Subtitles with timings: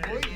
[0.00, 0.31] Muy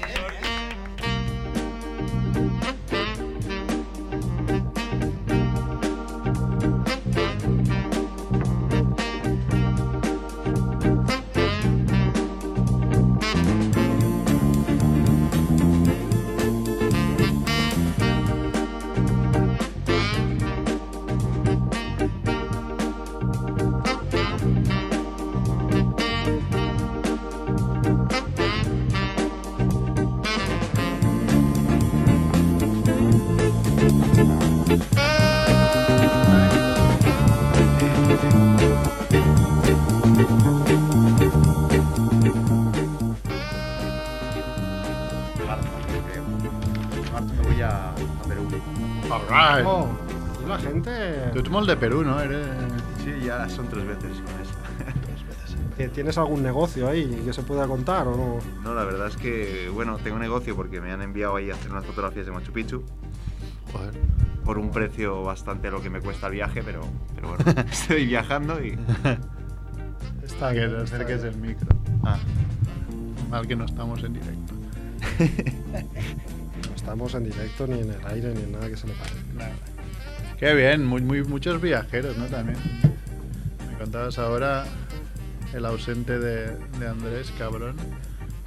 [51.36, 52.18] Tú eres molt de Perú, ¿no?
[52.18, 52.46] Eres...
[53.04, 55.76] Sí, ya son tres veces con esta.
[55.76, 58.38] ¿Tie- ¿Tienes algún negocio ahí que se pueda contar o no?
[58.62, 61.54] No, la verdad es que, bueno, tengo un negocio porque me han enviado ahí a
[61.54, 62.82] hacer unas fotografías de Machu Picchu
[63.70, 63.92] Joder.
[64.46, 66.80] por un precio bastante a lo que me cuesta el viaje, pero,
[67.14, 68.70] pero bueno, estoy viajando y...
[70.24, 71.68] Está que te acerques el micro.
[72.02, 72.16] Ah,
[73.30, 74.54] mal que no estamos en directo.
[76.68, 79.20] No estamos en directo ni en el aire ni en nada que se le parezca.
[79.34, 79.50] Nada.
[80.38, 82.26] Qué bien, muy, muy, muchos viajeros, ¿no?
[82.26, 82.58] También.
[83.72, 84.64] Me contabas ahora
[85.54, 87.76] el ausente de, de Andrés, cabrón.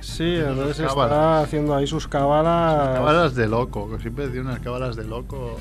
[0.01, 2.95] Sí, Sus está haciendo ahí sus cábalas.
[2.95, 5.59] Cábalas de loco, que siempre decía unas cábalas de loco.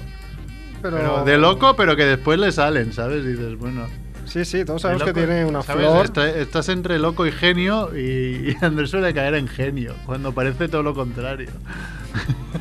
[0.83, 3.25] pero, Pero de loco, pero que después le salen, ¿sabes?
[3.25, 3.87] Y dices, bueno.
[4.27, 5.87] Sí, sí, todos sabemos que tiene una ¿sabes?
[5.87, 6.05] flor.
[6.05, 10.69] Está- estás entre loco y genio y, y Andrés suele caer en genio, cuando parece
[10.69, 11.48] todo lo contrario.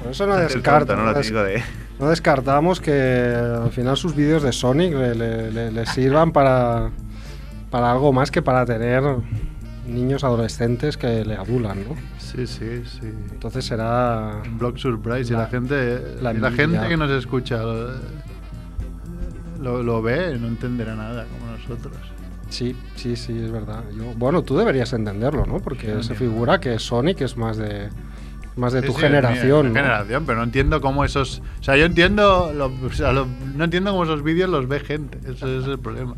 [0.02, 0.96] Por eso no descarta.
[0.96, 1.12] tonto, ¿no?
[1.12, 1.62] Lo típico de...
[2.00, 2.92] no descartamos que
[3.36, 6.92] al final sus vídeos de Sonic le, le- le- le sirvan para,
[7.72, 9.04] para algo más que para tener
[9.88, 11.96] niños adolescentes que le adulan, ¿no?
[12.20, 13.08] Sí, sí, sí.
[13.32, 14.42] Entonces será.
[14.46, 17.92] Un blog surprise y La- gente la y la gente que nos escucha lo,
[19.62, 21.96] lo, lo ve no entenderá nada como nosotros
[22.50, 23.84] Sí, sí, sí, es verdad.
[23.98, 25.60] Yo, bueno, tú deberías entenderlo, ¿no?
[25.60, 27.90] Porque se figura que Sonic es más de
[28.58, 29.68] más de Sí, tu sí, generación.
[29.68, 29.76] mi ¿no?
[29.80, 33.64] generación pero no entiendo cómo esos o sea yo entiendo lo- o sea, lo- no
[33.64, 36.16] entiendo cómo esos vídeos los ve gente ese es el problema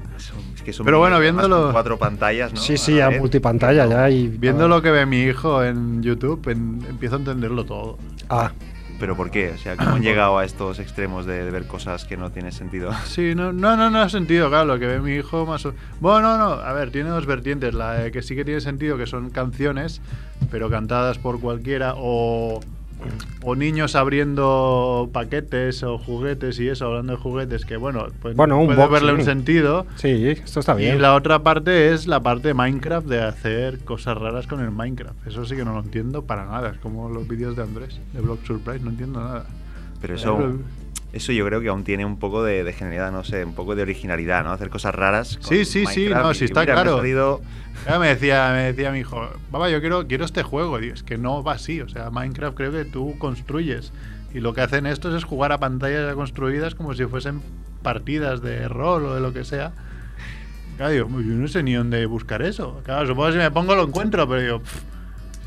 [0.55, 2.59] Es que son Pero bueno, viéndolo- con cuatro pantallas, ¿no?
[2.59, 3.19] Sí, sí, A a ver.
[3.19, 7.65] multipantalla ya y viendo lo que ve mi hijo en YouTube en- empiezo a entenderlo
[7.65, 7.97] todo
[8.29, 8.51] Ah,
[8.99, 9.51] ¿Pero por qué?
[9.51, 12.51] O sea, ¿cómo han llegado a estos extremos de, de ver cosas que no tienen
[12.51, 12.91] sentido?
[13.05, 15.73] Sí, no, no, no, no ha sentido, claro, lo que ve mi hijo más o...
[15.99, 18.97] Bueno, no, no, a ver, tiene dos vertientes, la de que sí que tiene sentido,
[18.97, 20.01] que son canciones,
[20.51, 22.59] pero cantadas por cualquiera, o,
[23.43, 28.59] o niños abriendo paquetes o juguetes y eso, hablando de juguetes, que bueno, pues Bueno,
[28.59, 29.85] un puede verle un sentido.
[29.95, 31.01] sí, esto está Y bien.
[31.01, 35.27] la otra parte es la parte de Minecraft, de hacer cosas raras con el Minecraft.
[35.27, 38.21] Eso sí que no lo entiendo para nada, es como los vídeos de Andrés, de
[38.21, 39.45] Blog Surprise, no entiendo nada.
[40.01, 40.53] Pero eso,
[41.13, 43.75] eso yo creo que aún tiene un poco de, de genialidad, no sé, un poco
[43.75, 44.51] de originalidad, ¿no?
[44.51, 45.37] Hacer cosas raras.
[45.37, 46.97] con Sí, sí, sí, Minecraft no, y sí está mira, me claro.
[46.97, 47.41] salido-
[47.83, 50.79] Claro, me decía, me decía mi hijo, papá, yo quiero, quiero este juego.
[50.79, 51.79] Digo, es que no va así.
[51.81, 53.93] O sea, Minecraft creo que tú construyes.
[54.33, 57.41] Y lo que hacen estos es jugar a pantallas ya construidas como si fuesen
[57.81, 59.71] partidas de rol o de lo que sea.
[60.77, 62.81] Claro, digo, yo no sé ni dónde buscar eso.
[62.83, 64.81] Claro, supongo que si me pongo lo encuentro, pero digo, "Pff,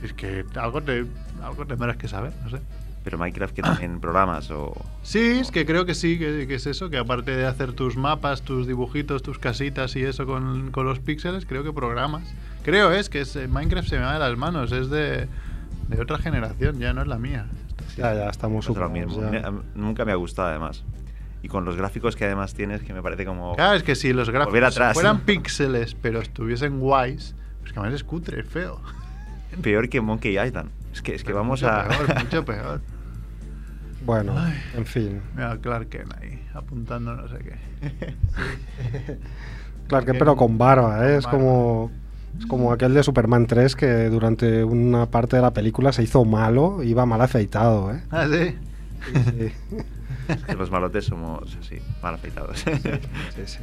[0.00, 1.04] si es que algo, te,
[1.42, 2.58] algo tendrás que saber, no sé.
[3.04, 4.74] Pero Minecraft que también programas o...
[5.02, 7.96] Sí, es que creo que sí, que, que es eso, que aparte de hacer tus
[7.96, 12.22] mapas, tus dibujitos, tus casitas y eso con, con los píxeles, creo que programas.
[12.62, 15.26] Creo es que es, Minecraft se me va de las manos, es de,
[15.88, 17.46] de otra generación, ya no es la mía.
[17.96, 19.30] Ya, ya estamos Pues ya.
[19.30, 20.84] Mira, Nunca me ha gustado además.
[21.42, 23.56] Y con los gráficos que además tienes, que me parece como...
[23.56, 24.94] Claro, es que si los gráficos atrás.
[24.94, 28.80] fueran píxeles, pero estuviesen guays, pues que además es cutre, es feo.
[29.60, 30.70] Peor que Monkey Island.
[30.92, 31.88] Es que, es que Pero vamos mucho a...
[31.88, 32.80] Peor, mucho peor.
[34.04, 34.54] Bueno, Ay.
[34.76, 35.20] en fin.
[35.34, 38.16] Mira, Clark Kent ahí, apuntando no sé qué.
[39.88, 41.16] Claro que pero con barba, ¿eh?
[41.18, 41.38] es Barba.
[41.38, 41.90] como
[42.38, 46.24] es como aquel de Superman 3 que durante una parte de la película se hizo
[46.24, 48.02] malo, iba mal afeitado, ¿eh?
[48.10, 48.56] Ah, sí.
[49.04, 49.52] Sí,
[50.46, 52.58] que los malotes somos así, mal afeitados.
[52.60, 53.58] sí, sí.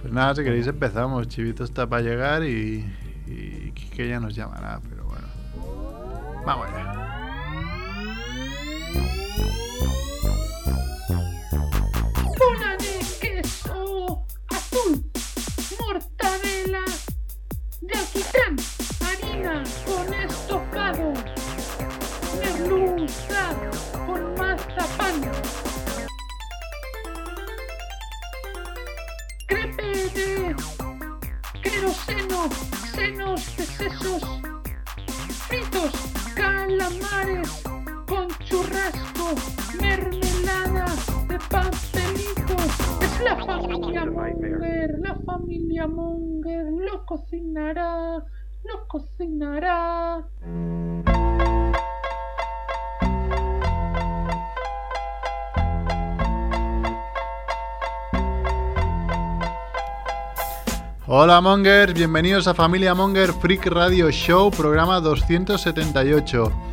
[0.00, 1.26] Pues nada, si queréis empezamos.
[1.28, 2.84] Chivito está para llegar y,
[3.26, 5.26] y que ya nos llamará, pero bueno.
[6.46, 7.15] Vamos ya.
[12.78, 15.04] De queso azul,
[15.80, 16.84] mortadela
[17.80, 18.56] de alquitrán,
[19.06, 21.12] harina con estocado,
[22.40, 23.44] merluza
[24.06, 25.30] con mazapán,
[29.46, 30.56] crepe de
[31.62, 32.48] queroseno,
[32.94, 34.22] senos de sesos,
[35.48, 35.92] fritos
[36.34, 37.75] calamares
[38.48, 39.34] churrasco,
[39.80, 40.86] mermelada
[41.28, 42.56] de pastelito.
[43.02, 48.24] Es la familia Munger, la familia Munger lo cocinará,
[48.64, 50.24] lo cocinará.
[61.08, 66.65] Hola Mongers, bienvenidos a Familia Monger Freak Radio Show, programa 278.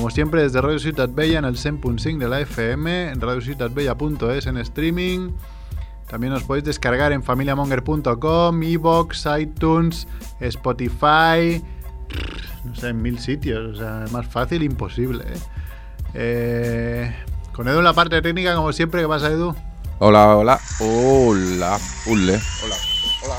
[0.00, 4.56] Como siempre desde Radio Ciutat Bella en el 100.5 de la FM, en radiociutatbella.es en
[4.56, 5.32] streaming.
[6.08, 10.08] También os podéis descargar en familiamonger.com, iBox, iTunes,
[10.40, 11.62] Spotify,
[12.64, 13.76] no sé, en mil sitios.
[13.76, 15.22] O sea, es más fácil imposible.
[15.22, 15.38] ¿eh?
[16.14, 17.16] Eh,
[17.52, 19.54] con Edu en la parte técnica, como siempre, ¿qué pasa Edu?
[19.98, 20.60] Hola, hola.
[20.78, 22.40] Hola, ule.
[22.64, 22.76] Hola,
[23.26, 23.36] hola.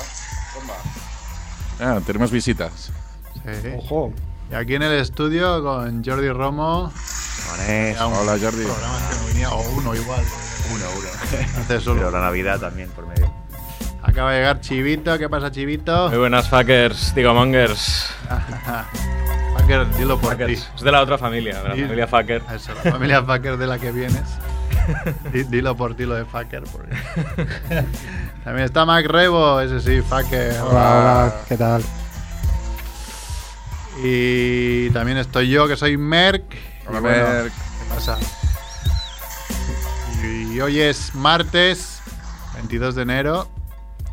[1.80, 2.92] Ah, tenemos visitas.
[3.34, 3.68] Sí.
[3.78, 4.12] Ojo.
[4.52, 6.92] Y aquí en el estudio con Jordi Romo.
[7.58, 8.64] Un Hola, Jordi.
[8.64, 10.20] programa que no venía, o uno igual.
[10.74, 11.08] uno, uno.
[11.22, 12.10] Hace Pero solo.
[12.10, 13.32] la Navidad también por medio.
[14.02, 15.18] Acaba de llegar Chivito.
[15.18, 16.08] ¿Qué pasa, Chivito?
[16.10, 18.10] Muy buenas, fuckers, digo mongers.
[19.56, 20.52] Fucker, dilo por ti.
[20.54, 22.42] Es de la otra familia, de la familia fucker.
[22.54, 24.22] Eso, la familia Fucker de la que vienes.
[25.32, 26.64] Di- Dilo por ti lo de Fucker.
[26.72, 26.96] porque-
[28.44, 30.56] También está Mac Rebo, ese sí, Fucker.
[30.60, 31.82] Hola, hola, ¿qué tal?
[34.02, 36.44] Y también estoy yo, que soy Merck.
[36.86, 37.52] Hola, Y bueno, Merck.
[37.52, 38.18] ¿Qué pasa?
[40.22, 42.00] Y hoy es martes
[42.54, 43.48] 22 de enero.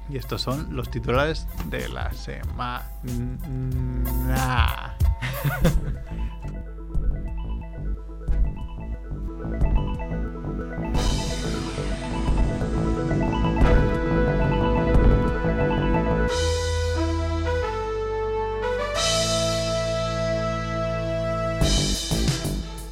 [0.09, 2.83] Y estos son los titulares de la semana.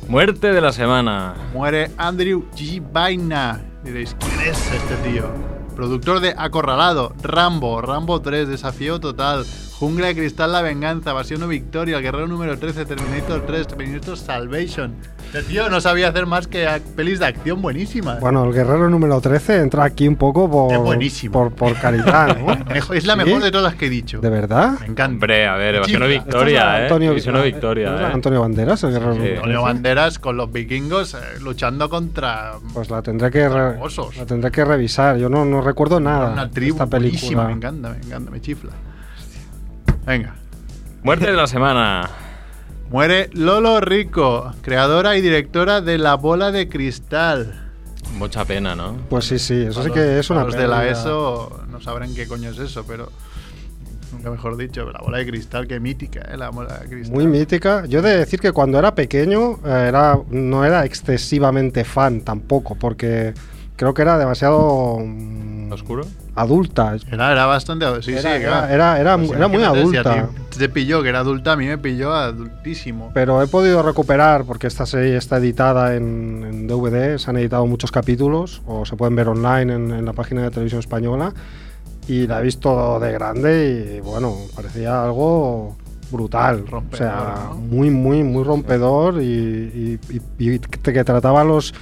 [0.07, 1.36] Muerte de la semana.
[1.51, 2.81] Muere Andrew G.
[2.94, 3.62] Vaina.
[3.83, 5.25] Diréis, ¿quién es este tío?
[5.75, 9.45] Productor de Acorralado, Rambo, Rambo 3, Desafío Total,
[9.79, 14.18] Jungla de Cristal, La Venganza, Evasión o Victoria, El Guerrero número 13, Terminator 3, Terminator
[14.18, 14.95] Salvation.
[15.27, 16.65] Este tío no sabía hacer más que
[16.95, 18.19] pelis de acción buenísimas.
[18.19, 21.33] Bueno, el guerrero número 13 entra aquí un poco por, Es buenísimo.
[21.33, 22.53] por, por caridad, ¿no?
[22.95, 23.19] Es la ¿Sí?
[23.25, 24.19] mejor de todas las que he dicho.
[24.19, 24.79] ¿De verdad?
[24.79, 25.13] Me encanta.
[25.13, 26.07] Hombre, a ver, Evasión o.
[26.07, 26.95] Victoria, es ¿eh?
[26.95, 28.06] Evasión o ¿no es Victoria, ¿eh?
[28.13, 29.19] Antonio Banderas, el guerrero Sí.
[29.19, 29.74] número Antonio 13?
[29.74, 34.15] Banderas con los vikingos eh, luchando contra Pues la tendré que re- Osos.
[34.18, 35.18] la tendré que revisar.
[35.18, 36.31] Yo no, no recuerdo nada.
[36.31, 37.44] una tribu esta buenísima.
[37.44, 37.47] película.
[37.47, 38.71] Me encanta, me encanta, me chifla.
[40.07, 40.33] Venga.
[41.04, 42.09] Muerte de la semana.
[42.89, 47.69] Muere Lolo Rico, creadora y directora de La Bola de Cristal.
[48.18, 48.95] Mucha pena, ¿no?
[49.09, 50.88] Pues sí, sí, eso sí que los- es una para Los de la.
[50.88, 53.12] ESO no sabrán qué coño es eso, pero
[54.13, 56.38] nunca mejor dicho, la bola de cristal, qué mítica, ¿eh?
[56.38, 57.13] La bola de cristal.
[57.13, 57.86] Muy mítica.
[57.86, 62.75] Yo he de decir que cuando era pequeño eh, era, no era excesivamente fan tampoco,
[62.75, 63.33] porque
[63.77, 66.06] creo que era demasiado mm, ¿Oscuro?
[66.35, 66.95] adulta.
[67.12, 67.85] Era, era bastante.
[68.01, 68.68] Sí, Era- sí, era- claro.
[68.74, 70.27] era- era Pues muy si adulta.
[70.50, 73.12] ti te pilló que era adulta, a mí me pilló adultísimo.
[73.13, 77.65] Pero he podido recuperar, porque esta serie está editada en, en DVD, se han editado
[77.68, 81.33] muchos capítulos, o se pueden ver online en, en la página de televisión española,
[82.07, 85.75] y la he visto de grande y bueno, parecía algo
[86.09, 86.65] brutal.
[86.68, 87.56] Rompedor, o sea, ¿no?
[87.56, 90.00] muy, muy, muy rompedor y, y-
[90.39, 91.74] y- y que, trataba los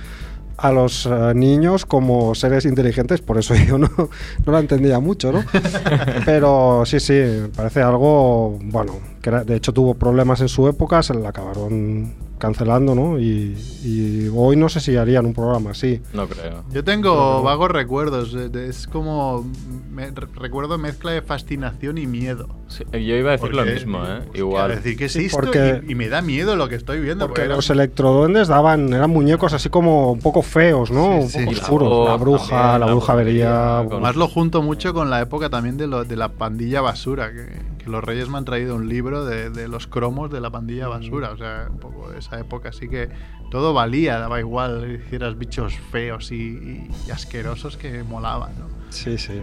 [0.58, 5.32] a los eh, niños como seres inteligentes, por eso yo no, no la entendía mucho,
[5.32, 5.44] ¿no?
[6.26, 7.22] Pero sí, sí,
[7.56, 12.14] parece algo, bueno, que era- de hecho tuvo problemas en su época, se la acabaron
[12.38, 13.20] cancelando, ¿no?
[13.20, 16.02] Y, y hoy no sé si harían un programa así.
[16.14, 16.64] No creo.
[16.72, 18.36] Yo tengo vagos recuerdos.
[18.36, 19.46] eh, Es como.
[19.92, 22.48] me- re- recuerdo mezcla de fascinación y miedo.
[22.68, 24.20] Sí, yo iba a decir lo Porque, mismo, ¿eh?
[24.20, 24.72] hostia, Igual.
[24.76, 27.28] decir, ¿qué es Sí, porque- y, y me da miedo lo que estoy viendo.
[27.28, 31.22] Porque era los electroduendes daban, eran muñecos así como un poco feos, ¿no?
[31.28, 31.90] Sí, un poco Y la oscuros.
[31.90, 33.50] voz La bruja, también, la la bruja vería.
[33.80, 36.82] brujería, con- Más lo junto mucho con la época también de, lo, de la pandilla
[36.82, 37.48] basura, que,
[37.86, 40.88] que los reyes me han traído un libro de, de los cromos de la pandilla
[40.90, 43.10] basura, o sea, un poco de esa época, así que
[43.52, 48.66] todo valía, daba igual, hicieras bichos feos y, y asquerosos que molaban, ¿no?
[48.90, 49.42] Sí, sí.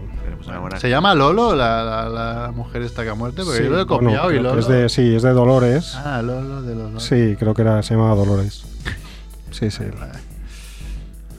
[0.61, 3.45] Buena- ¿Se llama Lolo la, la- la mujer esta que ha muerto?
[3.45, 4.59] Porque Sí, yo lo he bueno, copiado y Lolo...
[4.59, 5.95] es de, sí, es de Dolores.
[5.97, 7.03] Ah, Lolo de los...
[7.03, 8.65] Sí, creo que era, se llamaba Dolores.
[9.51, 9.85] Sí, sí.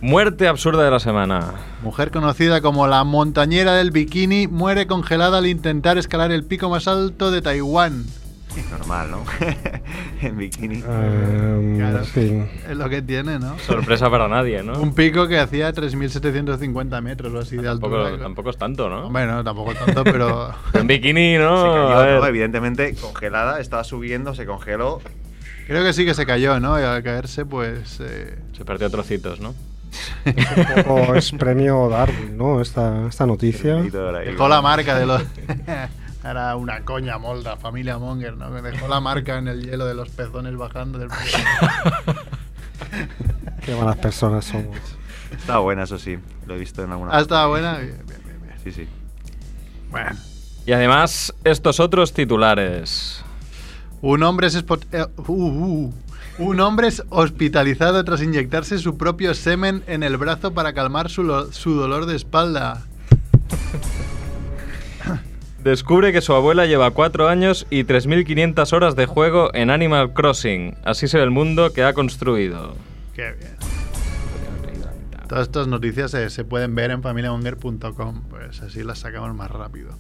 [0.04, 1.54] Muerte absurda de la semana.
[1.82, 6.90] Mujer conocida como la montañera del bikini muere congelada al intentar escalar el pico más
[6.90, 8.04] alto de Taiwán.
[8.70, 9.24] Normal, ¿no?
[10.22, 10.84] en bikini.
[10.86, 12.02] Em, Claro.
[12.02, 13.58] Es lo que tiene, ¿no?
[13.60, 14.74] Sorpresa para nadie, ¿no?
[14.78, 18.22] Un pico que hacía 3.750 metros o así de Tampoco, altura.
[18.22, 19.10] tampoco es tanto, ¿no?
[19.10, 20.54] Bueno, tampoco tanto, pero...
[20.74, 21.62] En bikini, ¿no?
[21.62, 22.20] Se cayó, A ver.
[22.20, 22.28] ¿no?
[22.28, 25.00] Evidentemente congelada, estaba subiendo, se congeló
[25.66, 26.78] Creo que sí que se cayó, ¿no?
[26.78, 28.02] Y al caerse, pues.
[28.02, 29.56] eh, Se partió a trocitos, ¿no?
[30.86, 32.62] Poco es premio Darwin, ¿no?
[32.62, 33.76] Esta, esta noticia.
[33.76, 35.22] Dejó la marca de los.
[36.24, 38.54] Era una coña molda, familia Monger, ¿no?
[38.54, 41.10] Que dejó la marca en el hielo de los pezones bajando del.
[43.66, 44.78] Qué malas personas somos.
[45.38, 46.18] Estaba buena, eso sí.
[46.46, 47.12] Lo he visto en alguna.
[47.14, 47.78] ah, estaba buena.
[47.78, 48.56] Bien, bien, bien, bien.
[48.64, 48.88] Sí, sí.
[49.92, 50.12] Bueno.
[50.66, 53.22] Y además, estos otros titulares.
[54.02, 54.64] Un hombre es eh,
[55.18, 55.94] uh, uh.
[56.38, 61.50] Un hombre es hospitalizado tras inyectarse su propio semen en el brazo para calmar su,
[61.52, 62.84] su dolor de espalda.
[65.64, 70.76] Descubre que su abuela lleva cuatro años y 3.500 horas de juego en Animal Crossing.
[70.84, 72.76] Así se ve el mundo que ha construido.
[73.16, 73.54] Qué bien.
[75.30, 79.98] Todas estas noticias se, se pueden ver en familiamonger.com, pues así las sacamos más rápido.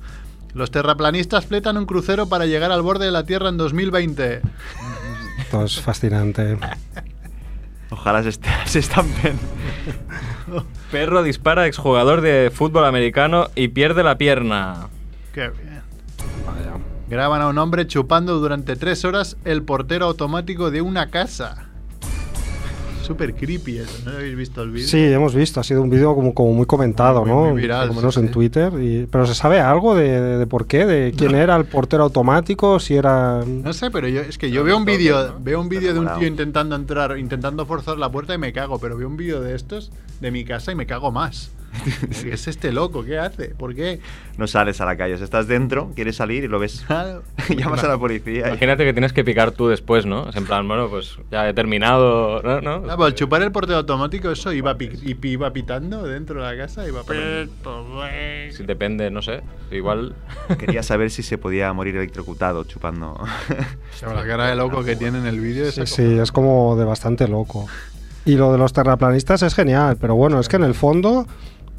[0.53, 4.41] Los terraplanistas fletan un crucero para llegar al borde de la Tierra en 2020.
[5.53, 6.57] Esto es fascinante.
[7.91, 9.37] Ojalá se, est- se estampen.
[10.91, 14.87] Perro dispara a exjugador de fútbol americano y pierde la pierna.
[15.31, 15.83] Qué bien.
[17.07, 21.67] Graban a un hombre chupando durante tres horas el portero automático de una casa.
[23.03, 24.87] Súper creepy eso, ¿no habéis visto el vídeo?
[24.87, 27.45] Sí, hemos visto, ha sido un vídeo como, como muy comentado, Muy- ¿no?
[27.51, 28.31] muy viral, Por lo menos sí, en sí.
[28.33, 28.73] Twitter.
[28.81, 30.85] y- pero ¿se sabe algo de, de- de por qué?
[30.85, 32.79] ¿De quién era el portero automático?
[32.79, 33.43] Si era...
[33.45, 35.43] No sé, pero yo es que yo Pero veo un no vídeo, toques, ¿no?
[35.43, 38.79] veo un vídeo de un tío intentando entrar, intentando forzar la puerta y me cago,
[38.79, 39.91] pero veo un vídeo de estos
[40.21, 41.51] de mi casa y me cago más.
[42.23, 43.03] ¿Qué es este loco?
[43.03, 43.49] ¿Qué hace?
[43.49, 43.99] ¿Por qué?
[44.37, 45.15] No sales a la calle.
[45.15, 46.83] O sea, estás dentro, quieres salir y lo ves.
[46.87, 47.23] Claro.
[47.49, 48.45] Llamas a la policía.
[48.45, 50.29] y- Imagínate que tienes que picar tú después, ¿no?
[50.29, 52.61] Es en plan, bueno, pues ya he terminado, ¿no?
[52.61, 52.83] ¿No?
[52.89, 56.57] Ah, pues al chupar el portero automático, eso iba, y- iba pitando dentro de la
[56.63, 57.01] casa, iba
[58.51, 59.41] Si depende, no sé.
[59.71, 60.15] Igual.
[60.59, 63.19] Quería saber si se podía morir electrocutado chupando.
[64.01, 67.27] La cara de loco que tiene en el vídeo Sí, sí, es como de bastante
[67.27, 67.67] loco.
[68.25, 71.27] Y lo de los terraplanistas es genial, pero bueno, es que en el fondo,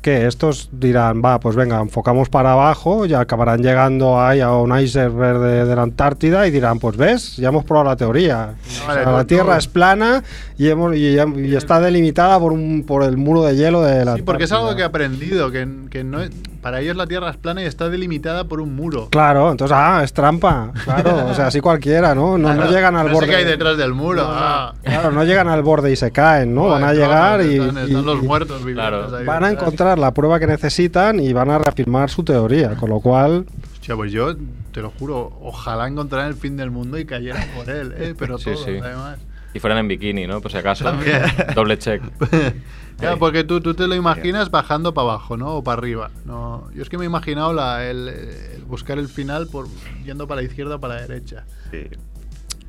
[0.04, 4.78] que estos dirán, va, pues venga, enfocamos para abajo y acabarán llegando ahí a un
[4.78, 8.50] iceberg verde de la Antártida y dirán, pues ves, ya hemos probado la teoría.
[8.82, 10.22] O Vale, sea, la tú- Tierra es plana
[10.58, 14.16] y, hemos, y, y está delimitada por, un, por el muro de hielo de la
[14.16, 15.06] Sí, porque es algo que he Antártida.
[15.06, 16.32] aprendido, que, que no es-
[16.64, 19.08] para ellos la Tierra es plana y está delimitada por un muro.
[19.10, 20.72] Claro, entonces, ah, es trampa.
[20.84, 22.38] Claro, o sea, así cualquiera, ¿no?
[22.38, 23.28] No, no Claro, llegan al no sé borde.
[23.28, 24.22] qué hay detrás del muro.
[24.22, 24.34] No, no.
[24.34, 24.74] ah.
[24.82, 26.68] Claro, no llegan al borde y se caen, ¿no?
[26.68, 29.14] Van a no, llegar no, y, Están, están y- los y muertos Claro.
[29.16, 32.88] ahí van a encontrar la prueba que necesitan y van a reafirmar su teoría, con
[32.88, 33.44] lo cual,
[33.74, 34.34] Hostia, pues yo
[34.72, 38.14] te lo juro, ojalá encontraran el fin del mundo y cayeran por él, ¿eh?
[38.18, 38.78] pero Sí, todos, sí.
[38.82, 39.18] además.
[39.54, 40.40] Y fueran en bikini, ¿no?
[40.40, 40.84] Por si acaso.
[40.84, 41.22] También.
[41.54, 42.02] Doble check.
[42.96, 45.56] Claro, porque tú, tú te lo imaginas bajando para abajo, ¿no?
[45.56, 46.10] O para arriba.
[46.24, 49.66] No, yo es que me he imaginado la, el, el buscar el final por
[50.04, 51.44] yendo para la izquierda o para la derecha.
[51.72, 51.88] Sí.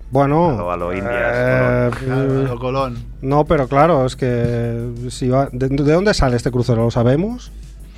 [0.09, 2.97] bueno, A lo- a lo Indias, eh, Claro, a lo Colón.
[3.21, 6.85] no, pero claro, es que si va, de, de dónde sale este crucero?
[6.85, 7.51] ¿Lo sabemos?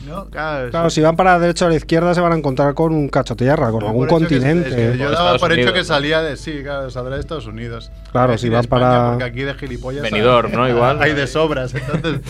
[0.08, 0.26] ¿No?
[0.30, 0.96] Claro, Claro, sí.
[0.96, 3.36] si van para la derecha o la izquierda se van a encontrar con un cacho
[3.36, 4.70] tierra, con algún que- continente.
[4.70, 5.86] es que yo daba Estados por hecho Unidos, que ¿no?
[5.86, 6.38] salía de.
[6.38, 7.92] Sí, claro, saldrá de Estados Unidos.
[8.12, 10.02] Claro, Es si van España, para- Porque aquí de gilipollas.
[10.04, 10.68] Benidorm, ¿no?
[10.70, 11.02] Igual.
[11.02, 12.22] Hay de sobras, entonces.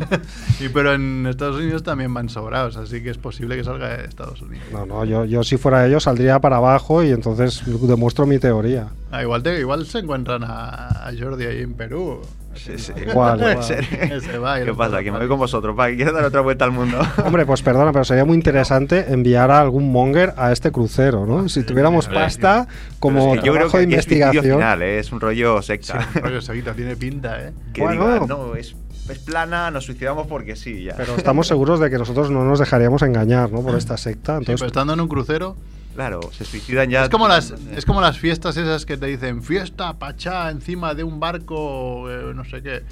[0.60, 4.04] y pero en Estados Unidos también van sobrados, así que es posible que salga de
[4.04, 4.66] Estados Unidos.
[4.72, 8.88] No, no, yo, yo si fuera ellos saldría para abajo y entonces demuestro mi teoría.
[9.10, 12.20] Ah, igual, te- igual se encuentran a, a Jordi ahí en Perú.
[12.54, 12.92] Sí, sí.
[13.62, 13.84] Ser.
[14.12, 15.02] Ese ¿Qué pasa?
[15.02, 15.74] Que me voy con vosotros.
[15.76, 16.98] ¿Para que quiero dar otra vuelta al mundo?
[17.24, 21.48] Hombre, pues perdona, pero sería muy interesante enviar a algún monger a este crucero, ¿no?
[21.48, 22.66] Si tuviéramos pasta
[22.98, 24.56] como es que yo creo trabajo que de aquí es investigación.
[24.58, 24.98] final, ¿eh?
[24.98, 26.08] Es un rollo Sí, secta.
[26.14, 27.52] rollo seguita, tiene pinta, ¿eh?
[27.72, 28.04] que Bueno.
[28.14, 28.76] diga, no, es,
[29.08, 30.94] es plana, nos suicidamos porque sí, ya.
[30.96, 33.62] Pero estamos seguros de que nosotros no nos dejaríamos engañar, ¿no?
[33.62, 34.34] Por esta secta.
[34.34, 35.56] Sí, Entonces, pero estando en un crucero.
[35.94, 37.04] Claro, se suicidan ya.
[37.04, 41.04] Es como, las, es como las fiestas esas que te dicen fiesta, pachá, encima de
[41.04, 42.82] un barco, eh, no sé qué.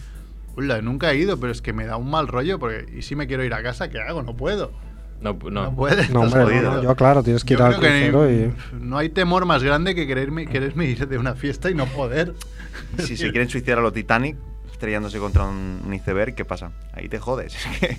[0.56, 2.58] Ula, nunca he ido, pero es que me da un mal rollo.
[2.58, 3.88] Porque, ¿y si me quiero ir a casa?
[3.88, 4.22] ¿Qué hago?
[4.22, 4.72] No puedo.
[5.20, 5.76] No, No, no.
[5.76, 6.10] puedes.
[6.10, 8.54] no, hombre, no, yo claro, tienes que ir Yo al creo que crucero y...
[8.82, 12.34] no hay temor más grande que quererme, quererme ir de una fiesta y no poder.
[12.98, 14.36] Si se quieren suicidar a lo Titanic,
[14.80, 16.70] estrellándose contra un, un iceberg, ¿qué pasa?
[16.94, 17.54] Ahí te jodes.
[17.70, 17.98] Es que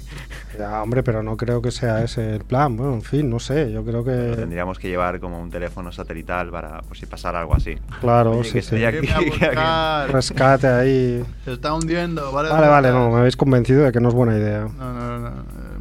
[0.57, 2.75] Ya, hombre, pero no creo que sea ese el plan.
[2.75, 4.35] Bueno, en fin, no sé, yo creo que...
[4.35, 7.75] tendríamos que llevar como un teléfono satelital para, por si pasara algo así.
[8.01, 8.83] Claro, Oye, sí, que sí.
[8.83, 8.97] aquí.
[9.05, 10.11] Irme a buscar.
[10.11, 11.23] Rescate ahí.
[11.45, 12.49] Se está hundiendo, ¿vale?
[12.49, 14.61] Vale, vale, no, me habéis convencido de que no es buena idea.
[14.77, 15.31] No, no, no,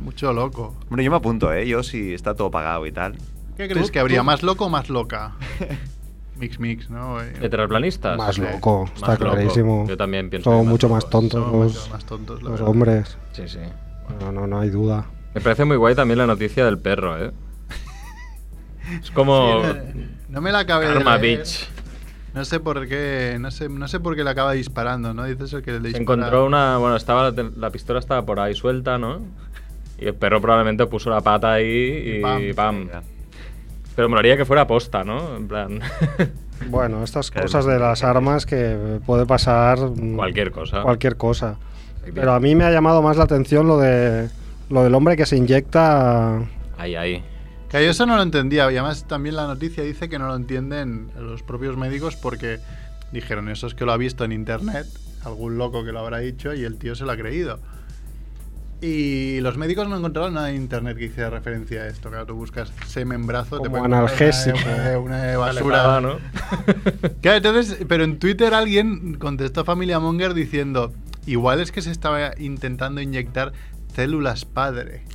[0.01, 0.77] mucho loco.
[0.91, 1.67] Hombre, yo me apunto, ¿eh?
[1.67, 3.17] Yo si está todo pagado y tal.
[3.57, 4.19] ¿Qué crees que habría?
[4.19, 5.33] tú- ¿Más loco o más loca?
[6.41, 7.21] Mix, mix, ¿no?
[7.23, 8.17] Eh, ¿De terraplanistas?
[8.17, 8.41] Más Sí.
[8.41, 9.25] loco, Más está loco.
[9.35, 9.87] clarísimo.
[9.87, 10.51] Yo también pienso.
[10.51, 12.69] Son que mucho más tontos Son los, mucho más tontos, los verdad.
[12.69, 13.19] hombres.
[13.33, 13.59] Sí, sí.
[14.21, 15.05] No, no, no hay duda.
[15.35, 17.31] Me parece muy guay también la noticia del perro, ¿eh?
[19.03, 19.63] Es como.
[19.63, 21.39] Sí, no, me la acabé de Karma leer.
[21.39, 21.69] Beach.
[22.35, 25.25] No sé por qué, no sé, no sé por qué le acaba disparando, ¿no?
[25.25, 26.79] Dice eso que le Se dispara- encontró una.
[26.79, 29.21] Bueno, estaba la, la pistola estaba por ahí suelta, ¿no?
[29.99, 32.87] Y el perro probablemente puso la pata ahí y, Y pam.
[32.89, 33.03] pam.
[34.01, 35.37] Pero molaría que fuera posta, ¿no?
[35.37, 35.81] En plan.
[36.69, 40.83] Bueno, estas cosas de las armas que puede pasar mm, cualquier cosa.
[40.83, 41.57] cualquier cosa.
[42.15, 44.29] Pero a mí me ha llamado más la atención lo de
[44.69, 46.39] lo del hombre que se inyecta
[46.77, 47.25] Ahí, ahí.
[47.71, 48.65] Que yo eso no lo entendía.
[48.71, 52.59] Y además también la noticia dice que no lo entienden los propios médicos porque
[53.13, 54.87] dijeron, eso es que lo ha visto en internet,
[55.25, 57.59] algún loco que lo habrá dicho y el tío se lo ha creído.
[58.83, 62.09] Y los médicos no encontraron nada en internet que hiciera referencia a esto.
[62.09, 64.59] Claro, tú buscas semen brazo, te Como encontrar analgésico.
[64.59, 65.83] Una, una basura.
[65.83, 66.19] Paletada, ¿no?
[67.21, 70.95] Claro, entonces, pero en Twitter alguien contestó a Familia Monger diciendo,
[71.27, 73.53] igual es que se estaba intentando inyectar
[73.95, 75.05] células padre.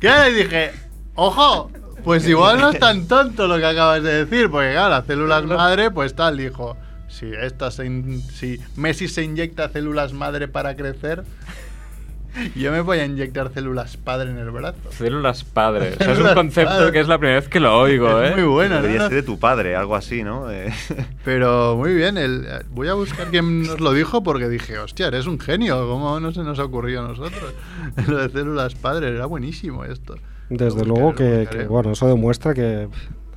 [0.00, 0.72] claro, y dije,
[1.14, 1.70] ojo,
[2.04, 5.44] pues igual no es tan tonto lo que acabas de decir, porque claro, las células
[5.44, 6.76] madre, pues tal, dijo,
[7.12, 11.22] si, estas se in- si Messi se inyecta células madre para crecer,
[12.56, 14.78] yo me voy a inyectar células padre en el brazo.
[14.90, 15.92] Células padre.
[16.00, 16.92] O sea, es un concepto padre.
[16.92, 18.34] que es la primera vez que lo oigo, Es ¿eh?
[18.34, 18.82] muy bueno, ¿no?
[18.82, 19.08] Debería ¿no?
[19.08, 20.50] ser de tu padre, algo así, ¿no?
[20.50, 20.72] Eh,
[21.24, 25.08] Pero muy bien, el, eh, voy a buscar quién nos lo dijo porque dije, hostia,
[25.08, 27.52] eres un genio, ¿cómo no se nos ha ocurrido a nosotros?
[28.08, 30.14] lo de células padres, era buenísimo esto.
[30.48, 32.88] Desde luego que, que, bueno, eso demuestra que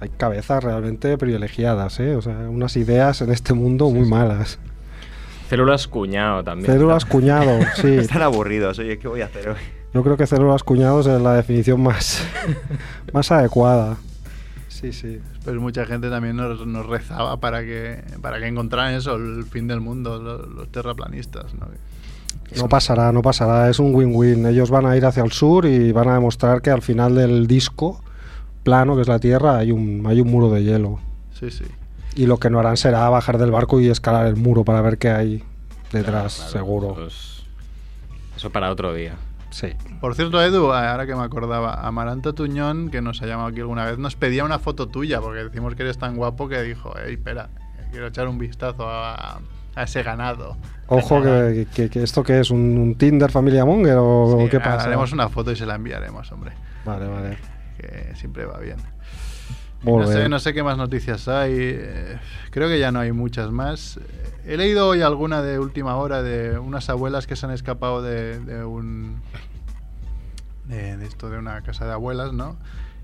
[0.06, 2.16] hay cabezas realmente privilegiadas, ¿eh?
[2.16, 4.60] O sea, unas ideas en este mundo muy malas.
[5.50, 6.72] Células cuñado también.
[6.72, 7.96] Células cuñado, sí.
[7.96, 8.78] Están aburridos.
[8.80, 9.58] Oye, ¿qué voy a hacer hoy?
[9.94, 12.24] Yo creo que células cuñados es la definición más,
[13.14, 13.98] más adecuada.
[14.68, 15.20] Sí, sí.
[15.44, 19.68] Pues mucha gente también nos, nos rezaba para que, para que encontraran eso, el fin
[19.68, 21.54] del mundo, los, los terraplanistas.
[21.56, 21.68] ¿no?
[22.58, 23.70] No pasará, no pasará.
[23.70, 24.46] Es un win-win.
[24.46, 27.48] Ellos van a ir hacia el sur y van a demostrar que al final del
[27.48, 28.02] disco
[28.66, 31.00] plano, que es la Tierra, hay un, hay un muro de hielo.
[31.40, 31.64] Sí, sí.
[32.16, 34.98] Y lo que no harán será bajar del barco y escalar el muro para ver
[34.98, 35.44] qué hay
[35.94, 37.08] detrás, Claro, seguro.
[37.08, 39.14] eso para otro día.
[39.52, 39.68] Sí.
[40.02, 43.86] Por cierto, Edu, ahora que me acordaba, Amaranto Tuñón, que nos ha llamado aquí alguna
[43.86, 47.14] vez, nos pedía una foto tuya, porque decimos que eres tan guapo que dijo, hey,
[47.14, 47.50] espera,
[47.92, 49.40] quiero echar un vistazo a,
[49.76, 50.58] a ese ganado.
[50.88, 54.60] Ojo, que, que- que esto que es un, un Tinder familia Monger o Sí, qué
[54.60, 54.88] pasa.
[54.88, 56.52] Haremos una foto y se la enviaremos, hombre.
[56.86, 57.38] Vale, vale.
[57.78, 58.78] Que siempre va bien.
[59.84, 61.54] No, sé, no sé qué más noticias hay.
[61.56, 63.98] eh, creo que ya no hay muchas más.
[63.98, 64.02] Eh,
[64.48, 68.40] He leído hoy alguna de última hora de unas abuelas que se han escapado de,
[68.40, 69.22] de un.
[70.68, 72.58] De, de esto, de una casa de abuelas, ¿no?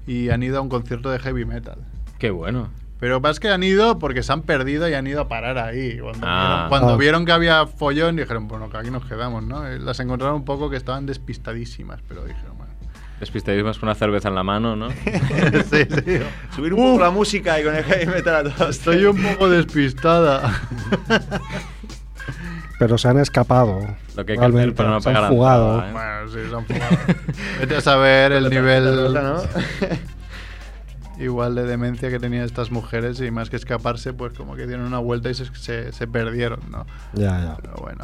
[0.07, 1.77] Y han ido a un concierto de heavy metal.
[2.17, 2.69] Qué bueno.
[2.99, 5.99] Pero más que han ido porque se han perdido y han ido a parar ahí.
[5.99, 6.53] Cuando, Ah.
[6.53, 6.97] vieron, cuando Ah.
[6.97, 9.71] vieron que había follón, dijeron, bueno, que aquí nos quedamos, ¿no?
[9.71, 12.57] Y Las encontraron un poco que estaban despistadísimas, pero dijeron,
[13.21, 13.25] bueno.
[13.25, 14.89] Despistadísimas con una cerveza en la mano, ¿no?
[14.91, 14.95] sí,
[16.05, 16.19] sí.
[16.55, 18.77] Subir un poco la música y con el heavy metal a todos.
[18.77, 20.59] Estoy un poco despistada.
[22.79, 23.79] Pero se han escapado.
[24.15, 25.91] Lo que hay que hacer para no se han entrada, ¿eh?
[25.91, 26.97] Bueno, sí, se han fumado.
[27.59, 29.43] Vete a saber el nivel ¿no?
[31.19, 34.87] igual de demencia que tenían estas mujeres y más que escaparse, pues como que dieron
[34.87, 36.87] una vuelta y se, se- se perdieron, ¿no?
[37.13, 37.57] Ya, ya.
[37.61, 38.03] Pero bueno,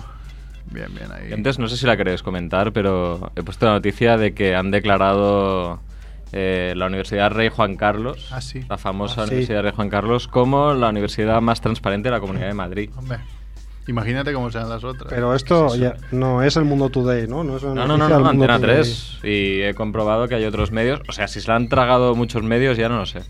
[0.71, 1.33] bien, bien ahí.
[1.33, 4.71] Antes, no sé si la queréis comentar, pero he puesto la noticia de que han
[4.71, 5.79] declarado
[6.33, 8.61] eh, la Universidad Rey Juan Carlos, Ah, sí.
[8.69, 9.31] la famosa Ah, sí.
[9.31, 12.89] Universidad Rey Juan Carlos, como la universidad más transparente de la Comunidad de Madrid.
[12.97, 13.19] Hombre,
[13.87, 15.07] imagínate cómo serán las otras.
[15.09, 17.43] Pero esto ya no es el Mundo Today, ¿no?
[17.43, 18.75] No, es una No, no, no, no, Mundo Antena Today.
[18.83, 19.19] 3.
[19.23, 20.99] Y he comprobado que hay otros medios.
[21.07, 23.21] O sea, si se la han tragado muchos medios, ya no lo sé.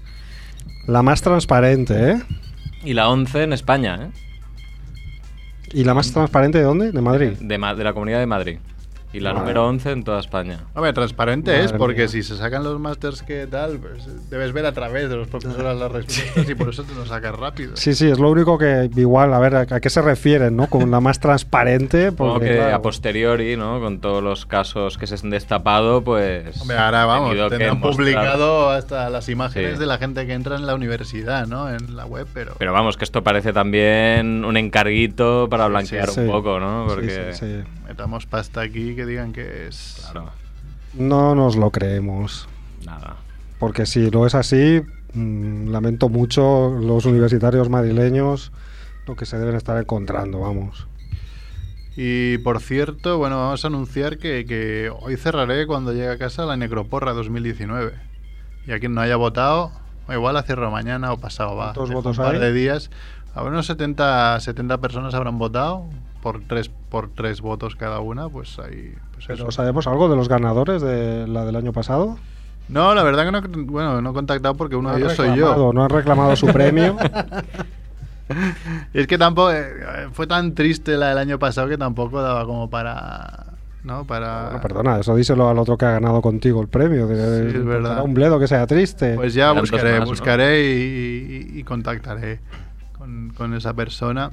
[0.88, 2.21] La más transparente, ¿eh?
[2.84, 4.10] Y la 11 en España, ¿eh?
[5.73, 6.91] ¿Y la más transparente de dónde?
[6.91, 7.32] De Madrid.
[7.39, 8.58] De, de la Comunidad de Madrid.
[9.13, 9.39] Y la Vale.
[9.41, 10.59] número 11 en toda España.
[10.75, 12.07] Hombre, transparente Madre es porque mía.
[12.09, 15.63] si se sacan los másters que tal, pues debes ver a través de los profesores
[15.77, 17.77] las respuestas y por eso te lo sacas rápido.
[17.77, 20.67] Sí, sí, es lo único que igual, a ver, ¿a, a qué se refieren, no?
[20.67, 23.79] Con la más transparente, porque que claro, a posteriori, ¿no?
[23.79, 26.59] Con todos los casos que se han destapado, pues.
[26.61, 29.79] Hombre, ahora vamos, que tendrán publicado hasta las imágenes Sí.
[29.79, 31.69] de la gente que entra en la universidad, ¿no?
[31.69, 32.55] En la web, pero...
[32.59, 36.19] Pero vamos, que esto parece también un encarguito para blanquear sí.
[36.21, 36.87] un poco, ¿no?
[36.89, 37.63] Sí, Porque.
[37.88, 40.08] Metamos pasta aquí que digan que es...
[40.12, 40.32] Claro,
[40.93, 42.47] No nos lo creemos.
[42.86, 43.17] nada.
[43.60, 44.82] Porque si lo es así,
[45.13, 48.52] mm, lamento mucho los universitarios madrileños
[49.08, 50.86] lo que se deben estar encontrando, vamos.
[51.95, 56.45] Y por cierto, bueno, vamos a anunciar que, que hoy cerraré cuando llegue a casa
[56.45, 57.93] la Necroporra 2019.
[58.67, 59.71] Y a quien no haya votado,
[60.10, 61.73] igual la cierro mañana o pasado, va.
[61.73, 62.41] ¿Cuántos votos un par hay?
[62.41, 62.91] de días.
[63.34, 65.89] A unos 70, 70 personas habrán votado
[66.31, 68.93] por tres, por tres votos cada una, pues ahí...
[69.13, 69.51] Pues Pero eso.
[69.51, 72.17] ¿Sabemos algo de los ganadores de la del año pasado?
[72.67, 75.37] No, la verdad que no, bueno, no he contactado porque uno No de ellos soy
[75.37, 75.71] yo.
[75.71, 76.97] No han reclamado su premio.
[78.93, 82.69] Es que tampoco eh, fue tan triste la del año pasado que tampoco daba como
[82.69, 83.53] para
[83.85, 84.03] ¿no?
[84.03, 87.07] Para Bueno, perdona, eso díselo al otro que ha ganado contigo el premio.
[87.07, 88.03] de- Sí, es verdad.
[88.03, 89.15] Un bledo que sea triste.
[89.15, 90.05] Pues ya Eran buscaré, más, ¿no?
[90.07, 92.41] buscaré y, y- y contactaré
[92.97, 94.29] con, con esa persona.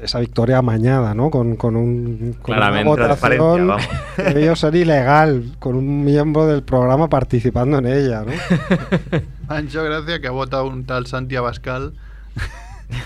[0.00, 1.30] Esa victoria amañada, ¿no?
[1.30, 2.88] Con, con, un, con Claramente.
[2.90, 3.88] una votación vamos.
[4.16, 8.32] que debió ser ilegal, con un miembro del programa participando en ella, ¿no?
[9.58, 11.94] Hecho gracia que ha votado un tal Santi Abascal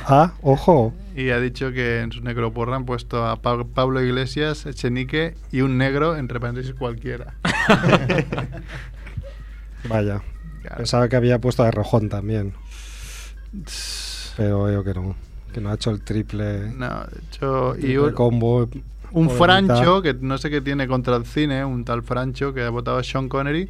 [0.06, 0.92] Ah, ojo.
[1.16, 5.62] y ha dicho que en su necroporra han puesto a Pa- Pablo Iglesias, Echenique y
[5.62, 7.34] un negro, entre paréntesis cualquiera.
[9.88, 10.20] Vaya.
[10.62, 10.76] Claro.
[10.76, 12.54] Pensaba que había puesto a Rojón también.
[14.36, 15.16] Pero veo que no.
[15.52, 18.68] Que no ha hecho el triple, No, hecho, y triple un, combo.
[19.12, 19.30] un.
[19.30, 22.98] Francho, que no sé qué tiene contra el cine, un tal Francho que ha votado
[22.98, 23.68] a Sean Connery,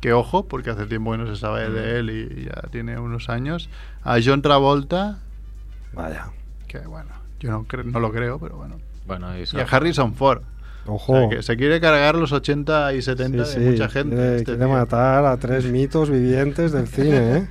[0.00, 3.28] que ojo, porque hace tiempo que no se sabe de él y ya tiene unos
[3.28, 3.68] años,
[4.04, 5.18] a John Travolta,
[5.92, 6.26] Vaya.
[6.66, 7.10] que bueno,
[7.40, 10.42] yo no, cre- no lo creo, pero bueno, Bueno, y, y a Harrison Ford.
[10.86, 11.12] O Ojo.
[11.18, 14.16] sea, que se quiere cargar los 80 y 70 Sí, de sí, mucha gente.
[14.16, 17.48] Quiere, este quiere matar a tres mitos vivientes del cine, ¿eh?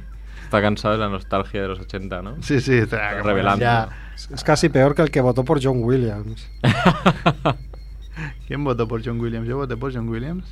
[0.48, 2.36] Está cansado de la nostalgia de los 80, ¿no?
[2.42, 3.60] Sí, sí, que revelando.
[3.62, 6.50] ya- Es, casi peor que el que votó por John Williams.
[8.48, 9.48] ¿Quién votó por John Williams?
[9.48, 10.46] Yo voté por John Williams.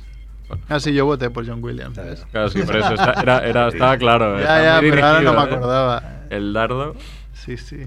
[0.68, 1.96] Ah, sí, yo voté por John Williams.
[1.96, 2.24] ¿ves?
[2.30, 4.36] Claro, sí, por eso está- era, era- estaba claro.
[4.36, 5.42] Ya, estaba ya, pero ahora no me ¿eh?
[5.42, 6.02] acordaba.
[6.30, 6.94] El dardo.
[7.32, 7.86] Sí, sí.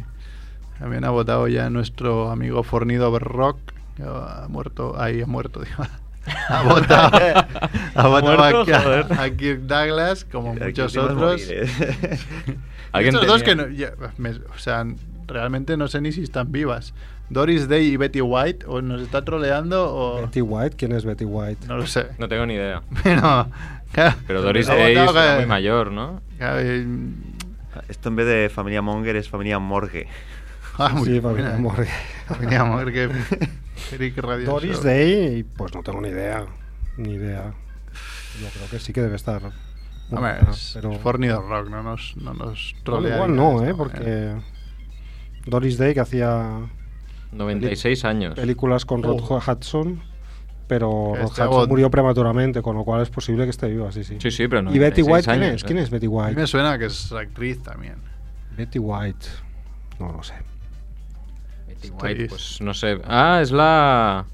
[0.80, 3.58] También ha votado ya nuestro amigo Fornido Rock.
[3.96, 5.00] que Ha muerto.
[5.00, 5.84] Ahí ha muerto, digo.
[6.50, 7.18] Ha votado,
[7.96, 8.76] ha votado muerto?
[8.76, 9.06] a, Joder.
[9.20, 11.42] a Kirk Douglas, como Aquí muchos es otros.
[12.94, 14.86] Estos dos que no, ya, me- o sea,
[15.28, 16.94] realmente no sé ni si están vivas.
[17.30, 20.22] Doris Day y Betty White, o nos está troleando o.
[20.24, 21.68] Betty White, ¿quién es Betty White?
[21.68, 22.08] No lo sé.
[22.18, 22.82] No tengo ni idea.
[23.04, 23.48] Pero,
[23.92, 26.22] claro, Pero Doris Day que- muy mayor, ¿no?
[26.40, 26.60] claro,
[27.88, 30.08] Esto en vez de familia Monger es familia Morgue.
[30.80, 31.52] ah, muy sí, buena.
[31.52, 31.90] familia Morgue.
[32.28, 33.10] Familia Morgue.
[33.92, 34.84] Eric Radio Doris Show.
[34.84, 36.46] Day, pues no tengo ni idea.
[36.98, 37.54] Ni idea.
[38.42, 39.42] Yo creo que sí que debe estar.
[39.44, 43.16] Hombre, muerta, es, pero es Fornido Rock, no nos, no nos Igual, trolea.
[43.16, 43.66] igual no, ¿eh?
[43.66, 44.44] esta Porque manera.
[45.46, 46.68] Doris Day que hacía
[47.32, 48.34] 96 años.
[48.36, 49.38] películas con Rod Oh.
[49.38, 50.02] Hudson,
[50.68, 54.18] pero este Hudson murió prematuramente, con lo cual es posible que esté viva, sí, sí.
[54.20, 54.74] Sí, sí, pero no.
[54.74, 55.64] ¿Y Betty White quién años, es?
[55.64, 55.66] ¿eh?
[55.68, 56.48] ¿Quién es Betty A mí me White?
[56.48, 57.96] suena que es actriz también.
[58.58, 59.26] Betty White.
[60.00, 60.34] No lo sé.
[61.82, 63.00] Betty Estoy- White, pues no sé.
[63.08, 64.26] Ah, es la.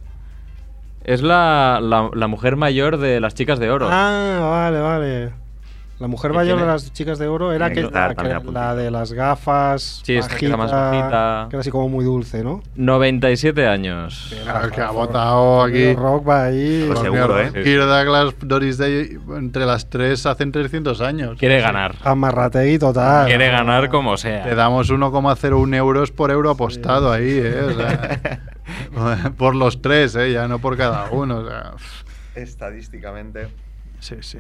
[1.03, 3.87] Es la, la, la mujer mayor de las chicas de oro.
[3.91, 5.33] Ah, vale, vale.
[5.97, 8.13] La mujer ¿Qué mayor de las chicas de oro era que, la,
[8.51, 10.01] la de las gafas.
[10.03, 11.47] Sí, esta que era más bajita.
[11.49, 12.61] Que era así como muy dulce, ¿no?
[12.75, 14.35] 97 años.
[14.43, 15.83] Claro, que ha votado aquí.
[15.83, 16.83] El rock va ahí.
[16.87, 17.39] Pues seguro.
[17.39, 17.49] ¿eh?
[17.53, 21.37] Kirk Douglas, Doris Day, entre las tres hacen 300 años.
[21.39, 21.95] Quiere ganar.
[22.03, 23.27] Amarrategui total.
[23.27, 24.53] Quiere ganar como sea.
[24.53, 27.61] damos 1,01 euros por euro apostado ahí, ¿eh?
[27.63, 27.73] O
[29.07, 30.33] sea, por los tres, ¿eh?
[30.33, 31.37] Ya no por cada uno.
[31.37, 31.71] O sea,
[32.35, 33.47] Estadísticamente.
[34.05, 34.39] Sí, sí.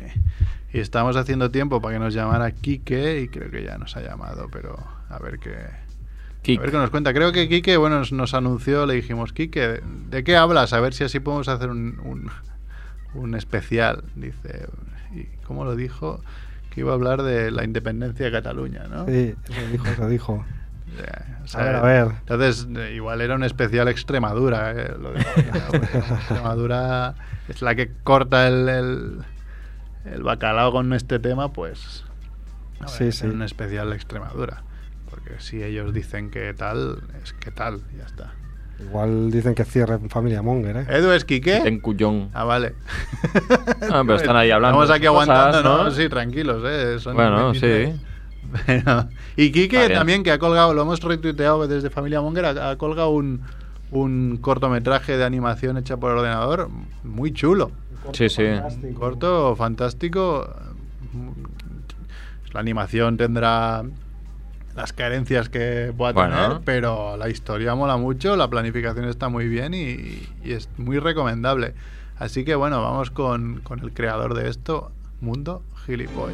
[0.73, 4.01] Y estamos haciendo tiempo para que nos llamara Quique y creo que ya nos ha
[4.01, 4.77] llamado, pero
[5.09, 5.55] a ver qué...
[6.41, 6.59] Kik.
[6.59, 7.13] A ver qué nos cuenta.
[7.13, 10.73] Creo que Quique, bueno, nos, nos anunció, le dijimos, Quique, ¿de qué hablas?
[10.73, 12.29] A ver si así podemos hacer un, un,
[13.15, 14.03] un especial.
[14.15, 14.67] Dice,
[15.15, 16.21] ¿y cómo lo dijo?
[16.69, 19.05] Que iba a hablar de la independencia de Cataluña, ¿no?
[19.07, 20.45] Sí, eso dijo, eso dijo.
[21.53, 22.07] O A ver, a ver.
[22.21, 24.71] Entonces, eh, igual era un especial Extremadura.
[24.71, 25.19] eh, lo de-
[26.19, 27.15] Extremadura
[27.49, 29.17] es la que corta el, el,
[30.05, 32.03] el bacalao con este tema, pues.
[32.79, 33.25] a ver, Sí, sí.
[33.27, 34.63] Un especial Extremadura.
[35.09, 38.33] Porque si ellos dicen que tal, es que tal, ya está.
[38.79, 40.85] Igual dicen que cierren familia Monger, ¿eh?
[40.89, 41.55] ¿Edu es Quique?
[41.57, 42.29] En Cuyón.
[42.33, 42.75] Ah, vale.
[43.89, 45.83] Ah, pero están ahí hablando Estamos aquí cosas, aguantando, ¿no?
[45.85, 45.91] ¿no?
[45.91, 46.99] Sí, tranquilos, ¿eh?
[46.99, 47.95] Son Bueno, 23.
[47.95, 48.01] sí.
[48.65, 52.77] Pero- y Quique también, que ha colgado, lo hemos retuiteado desde Familia Monger, ha, ha
[52.77, 53.41] colgado un,
[53.95, 56.69] un cortometraje de animación hecha por ordenador
[57.03, 57.71] muy chulo.
[58.13, 58.43] Sí, sí.
[58.43, 60.47] Un corto fantástico.
[62.53, 63.83] La animación tendrá
[64.75, 66.35] las carencias que pueda Bueno.
[66.35, 70.99] tener, pero la historia mola mucho, la planificación está muy bien y, y es muy
[70.99, 71.73] recomendable.
[72.17, 76.33] Así que bueno, vamos con, con el creador de esto, Mundo Gilipoy.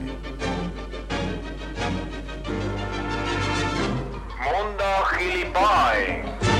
[4.39, 4.83] Mundo
[5.17, 6.50] Gilipoy.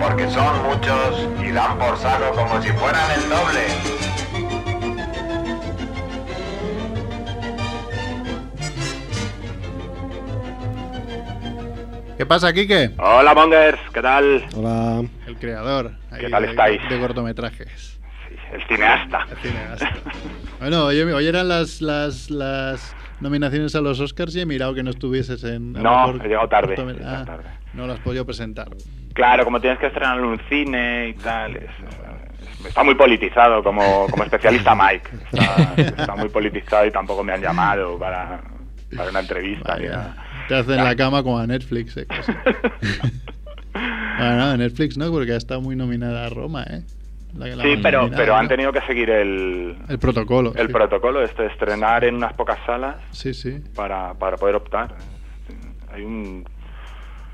[0.00, 4.70] Porque son muchos y dan por saco como si fueran el doble.
[12.16, 12.90] ¿Qué pasa, Quique?
[12.98, 14.44] Hola, Mongers, ¿qué tal?
[14.54, 15.02] Hola.
[15.26, 16.88] El creador ahí ¿Qué tal de, estáis?
[16.88, 17.98] de cortometrajes.
[18.28, 19.26] Sí, el cineasta.
[19.40, 19.90] Cineasta.
[20.58, 24.82] Bueno, hoy, hoy eran las, las, las nominaciones a los Oscars y he mirado que
[24.82, 25.72] no estuvieses en...
[25.72, 27.44] No, mejor he llegado tarde, cortomet- he llegado Ah, tarde.
[27.74, 28.68] No lo has podido presentar.
[29.14, 31.56] Claro, como tienes que estrenarlo en un cine y tal.
[31.56, 35.08] es- es- está muy politizado como, como especialista Mike.
[35.32, 38.40] Está, está muy politizado y tampoco me han llamado para,
[38.96, 39.74] para una entrevista.
[39.74, 40.14] Vaya,
[40.48, 42.32] te hacen la cama como a Netflix, eh, casi.
[44.18, 46.82] Bueno, Netflix no, porque ha estado muy nominada a Roma, ¿eh?
[47.36, 50.52] La que la Sí, pero, nominada, pero han tenido que seguir el, El protocolo.
[50.56, 50.72] el sí.
[50.72, 53.62] protocolo, este, estrenar en unas pocas salas Sí, sí.
[53.74, 54.94] para, para poder optar.
[55.92, 56.44] Hay un-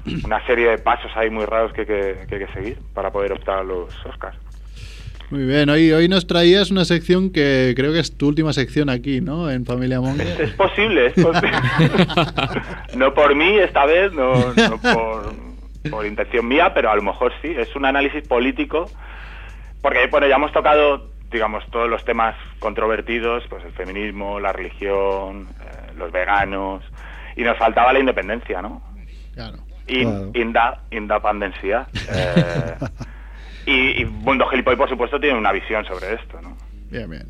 [0.25, 3.33] una serie de pasos ahí muy raros que, que- que hay que seguir para poder
[3.33, 4.37] optar a los Oscars.
[5.31, 8.88] Muy bien, hoy, hoy nos traías una sección que creo que es tu última sección
[8.88, 9.51] aquí, ¿no?
[9.51, 10.40] En Familia Es, Monger.
[10.40, 11.51] es posible, es posible.
[12.97, 15.35] no por mí esta vez, no, no por,
[15.90, 17.53] por intención mía, pero a lo mejor sí.
[17.59, 18.88] Es un análisis político,
[19.83, 25.49] porque bueno, ya hemos tocado, digamos, todos los temas controvertidos, pues el feminismo, la religión,
[25.61, 26.85] eh, los veganos,
[27.37, 28.81] y nos faltaba la independencia, ¿no?
[29.35, 29.59] Claro.
[29.88, 30.31] In, Claro.
[30.35, 31.87] inda- independencia.
[32.12, 32.75] Eh,
[33.66, 36.57] y, y Mundo Gilipoy, por supuesto, tiene una visión sobre esto, ¿no?
[36.90, 37.27] Bien, bien.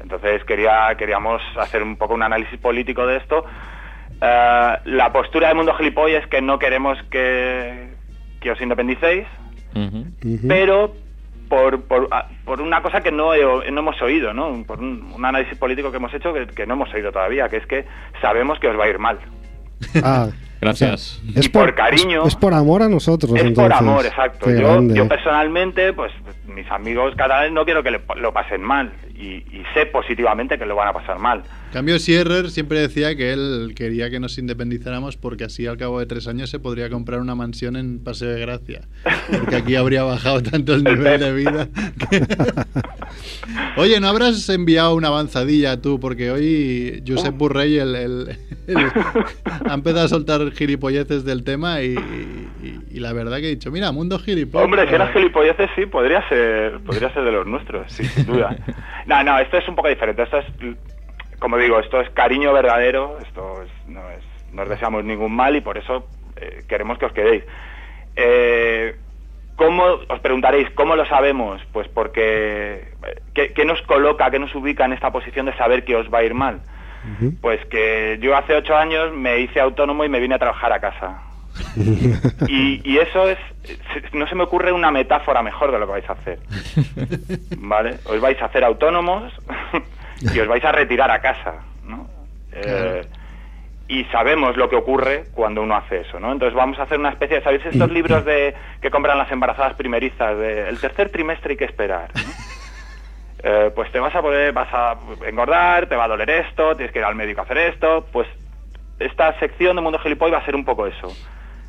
[0.00, 3.44] Entonces quería, queríamos hacer un poco un análisis político de esto.
[4.20, 7.94] Eh, la postura de Mundo Gilipoy es que no queremos que,
[8.40, 9.26] que os independicéis,
[10.48, 10.94] pero
[11.48, 14.62] por, por, ah, por una cosa que no, he- no hemos oído, ¿no?
[14.64, 17.56] Por un, un análisis político que hemos hecho que, que no hemos oído todavía, que
[17.58, 17.86] es que
[18.20, 19.18] sabemos que os va a ir mal.
[20.02, 20.28] Ah,
[20.64, 21.22] Gracias.
[21.36, 22.22] es Y por cariño.
[22.22, 23.32] Es, es por amor a nosotros.
[23.36, 24.50] Es por amor, exacto.
[24.50, 26.12] Yo, yo personalmente, pues
[26.46, 30.66] mis amigos catalanes no quiero que le- lo pasen mal y, y sé positivamente que
[30.66, 31.42] lo van a pasar mal.
[31.74, 35.98] En cambio, Sierrer siempre decía que él quería que nos independizáramos porque así al cabo
[35.98, 38.82] de tres años se podría comprar una mansión en Paseo de Gracia.
[39.28, 41.68] Porque aquí habría bajado tanto el El nivel de vida.
[42.08, 42.22] que-
[43.76, 45.98] Oye, ¿no habrás enviado una avanzadilla tú?
[45.98, 47.38] Porque hoy Josep Oh.
[47.38, 48.28] Burrell el, el-
[48.68, 48.92] el-
[49.68, 51.96] ha empezado a soltar gilipolleces del tema y,
[52.62, 54.64] y- y la verdad que he dicho, mira, mundo gilipollas.
[54.66, 58.56] Hombre, eras gilipolleces, sí, podría ser, podría ser de los nuestros, sí, sin duda.
[59.06, 60.22] No, no, esto es un poco diferente.
[60.22, 60.46] Esto es,
[61.38, 65.54] como digo, esto es cariño verdadero, esto es- no es, no os deseamos ningún mal
[65.56, 67.44] y por eso eh, queremos que os quedéis.
[68.16, 68.96] Eh,
[69.56, 71.62] ¿Cómo, os preguntaréis, ¿cómo lo sabemos?
[71.72, 75.84] Pues porque, eh, ¿qué, qué nos coloca, qué nos ubica en esta posición de saber
[75.84, 76.60] que os va a ir mal?
[77.40, 80.80] Pues que yo hace ocho años me hice autónomo y me vine a trabajar a
[80.80, 81.22] casa.
[82.48, 83.38] Y, y eso es,
[84.12, 86.38] no se me ocurre una metáfora mejor de lo que vais a hacer.
[87.58, 87.98] ¿Vale?
[88.06, 89.32] Os vais a hacer autónomos
[90.20, 92.08] y os vais a retirar a casa, ¿no?
[92.52, 93.02] Eh,
[93.86, 96.32] y sabemos lo que ocurre cuando uno hace eso, ¿no?
[96.32, 99.74] Entonces vamos a hacer una especie de, ¿sabéis estos libros de que compran las embarazadas
[99.74, 102.10] primerizas de el tercer trimestre hay que esperar?
[102.14, 102.22] ¿no?
[103.46, 104.96] Eh, pues te vas a poder, vas a
[105.26, 108.26] engordar, te va a doler esto, tienes que ir al médico a hacer esto, pues
[108.98, 111.14] esta sección de Mundo Gilipoy va a ser un poco eso,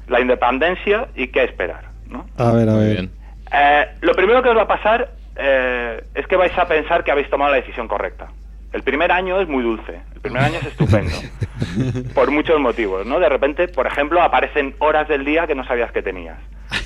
[0.08, 2.28] la independencia y qué esperar, ¿no?
[2.38, 2.92] A ver, a ver.
[2.94, 3.12] bien.
[3.52, 7.12] Eh, lo primero que os va a pasar eh, es que vais a pensar que
[7.12, 8.28] habéis tomado la decisión correcta.
[8.74, 11.16] El primer año es muy dulce, el primer año es estupendo,
[12.14, 13.20] por muchos motivos, ¿no?
[13.20, 16.38] De repente, por ejemplo, aparecen horas del día que no sabías que tenías.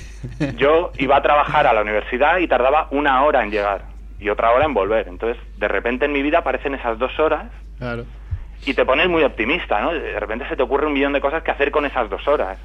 [0.56, 3.82] Yo iba a trabajar a la universidad y tardaba una hora en llegar
[4.20, 5.08] y otra hora en volver.
[5.08, 7.46] Entonces, de repente en mi vida aparecen esas dos horas
[7.78, 8.04] Claro.
[8.66, 9.92] y te pones muy optimista, ¿no?
[9.92, 12.58] De repente se te ocurre un millón de cosas que hacer con esas dos horas.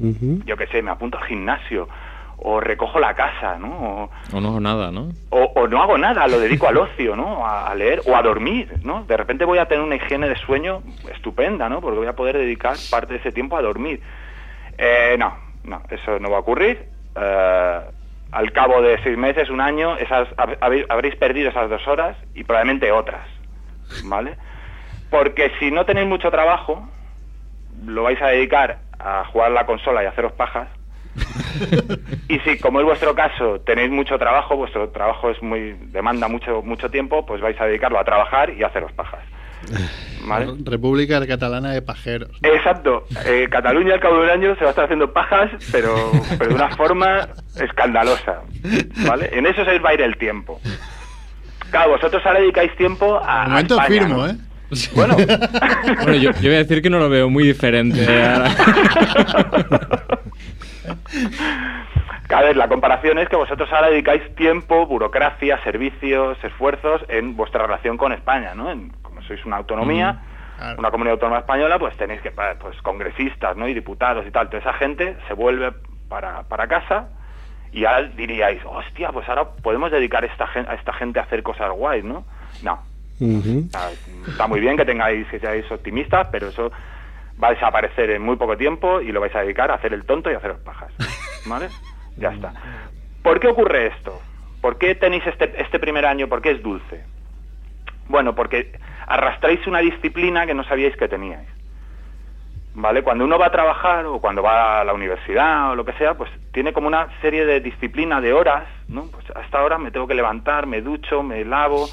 [0.00, 1.86] Yo qué sé, me apunto al gimnasio
[2.42, 3.68] o recojo la casa, ¿no?
[3.68, 5.08] O, O no, nada, ¿no?
[5.30, 7.46] o, o no hago nada, lo dedico al ocio, ¿no?
[7.46, 9.04] A, a leer o a dormir, ¿no?
[9.04, 11.80] De repente voy a tener una higiene de sueño estupenda, ¿no?
[11.80, 14.00] Porque voy a poder dedicar parte de ese tiempo a dormir.
[14.78, 16.86] Eh, no, no, eso no va a ocurrir.
[17.14, 17.80] Eh,
[18.32, 20.28] al cabo de seis meses, un año, esas
[20.88, 23.26] habréis perdido esas dos horas y probablemente otras,
[24.04, 24.36] ¿vale?
[25.10, 26.88] Porque si no tenéis mucho trabajo,
[27.84, 30.68] lo vais a dedicar a jugar la consola y a haceros pajas.
[32.28, 36.62] Y si, como es vuestro caso, tenéis mucho trabajo, vuestro trabajo es muy demanda mucho
[36.62, 39.20] mucho tiempo, pues vais a dedicarlo a trabajar y a haceros pajas.
[40.26, 40.54] ¿Vale?
[40.64, 42.30] República Catalana de Pajeros.
[42.42, 43.04] Exacto.
[43.26, 46.50] Eh, Cataluña al cabo de un año se va a estar haciendo pajas, pero, pero
[46.50, 48.42] de una forma escandalosa.
[49.06, 49.30] ¿Vale?
[49.32, 50.60] En eso se va a ir el tiempo.
[51.70, 53.44] Claro, vosotros ahora dedicáis tiempo a.
[53.44, 54.28] De momento a España, firmo, ¿no?
[54.28, 54.36] ¿eh?
[54.94, 55.16] Bueno.
[56.02, 58.06] Bueno, yo, yo voy a decir que no lo veo muy diferente.
[62.32, 67.64] A ver, la comparación es que vosotros ahora dedicáis tiempo, burocracia, servicios, esfuerzos en vuestra
[67.66, 68.70] relación con España, ¿no?
[68.70, 70.20] En- como sois una autonomía,
[70.56, 70.78] Claro.
[70.78, 73.66] una comunidad autónoma española, pues tenéis que, pues congresistas, ¿no?
[73.66, 74.48] Y diputados y tal.
[74.48, 75.72] Toda esa gente se vuelve
[76.08, 77.08] para, para casa
[77.72, 81.42] Y ahora diríais, hostia, pues ahora podemos dedicar esta gen- a esta gente a hacer
[81.44, 82.24] cosas guays, ¿no?
[82.62, 82.80] No.
[83.66, 83.90] Está,
[84.28, 86.72] está muy bien que tengáis que seáis optimistas, pero eso
[87.42, 90.04] va a desaparecer en muy poco tiempo y lo vais a dedicar a hacer el
[90.04, 90.92] tonto y a haceros pajas.
[91.46, 91.68] ¿Vale?
[92.16, 92.52] Ya está.
[93.22, 94.20] ¿Por qué ocurre esto?
[94.60, 96.28] ¿Por qué tenéis este, este primer año?
[96.28, 97.04] ¿Por qué es dulce?
[98.08, 98.72] Bueno, porque
[99.06, 101.48] arrastráis una disciplina que no sabíais que teníais.
[102.74, 103.02] ¿Vale?
[103.02, 106.14] Cuando uno va a trabajar o cuando va a la universidad o lo que sea,
[106.14, 109.06] pues tiene como una serie de disciplina de horas, ¿no?
[109.10, 111.88] Pues hasta ahora me tengo que levantar, me ducho, me lavo,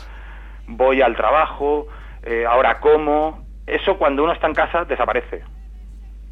[0.67, 1.87] voy al trabajo,
[2.23, 3.46] eh, ahora como.
[3.67, 5.43] Eso cuando uno está en casa desaparece.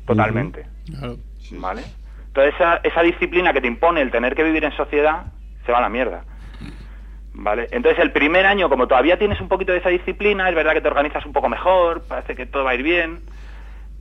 [0.07, 0.65] Totalmente.
[1.51, 1.83] ¿Vale?
[2.27, 5.25] Entonces esa, esa disciplina que te impone el tener que vivir en sociedad
[5.65, 6.23] se va a la mierda.
[7.33, 7.67] ¿Vale?
[7.71, 10.81] Entonces el primer año, como todavía tienes un poquito de esa disciplina, es verdad que
[10.81, 13.19] te organizas un poco mejor, parece que todo va a ir bien,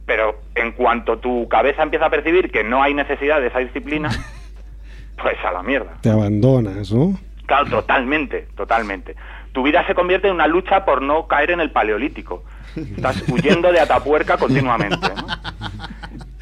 [0.06, 4.10] pero en cuanto tu cabeza empieza a percibir que no hay necesidad de esa disciplina,
[5.20, 5.94] pues a la mierda.
[6.00, 7.18] Te abandonas, ¿no?
[7.46, 9.16] Claro, totalmente, totalmente.
[9.52, 12.44] Tu vida se convierte en una lucha por no caer en el paleolítico.
[12.76, 15.08] Estás huyendo de Atapuerca continuamente.
[15.16, 15.26] ¿no?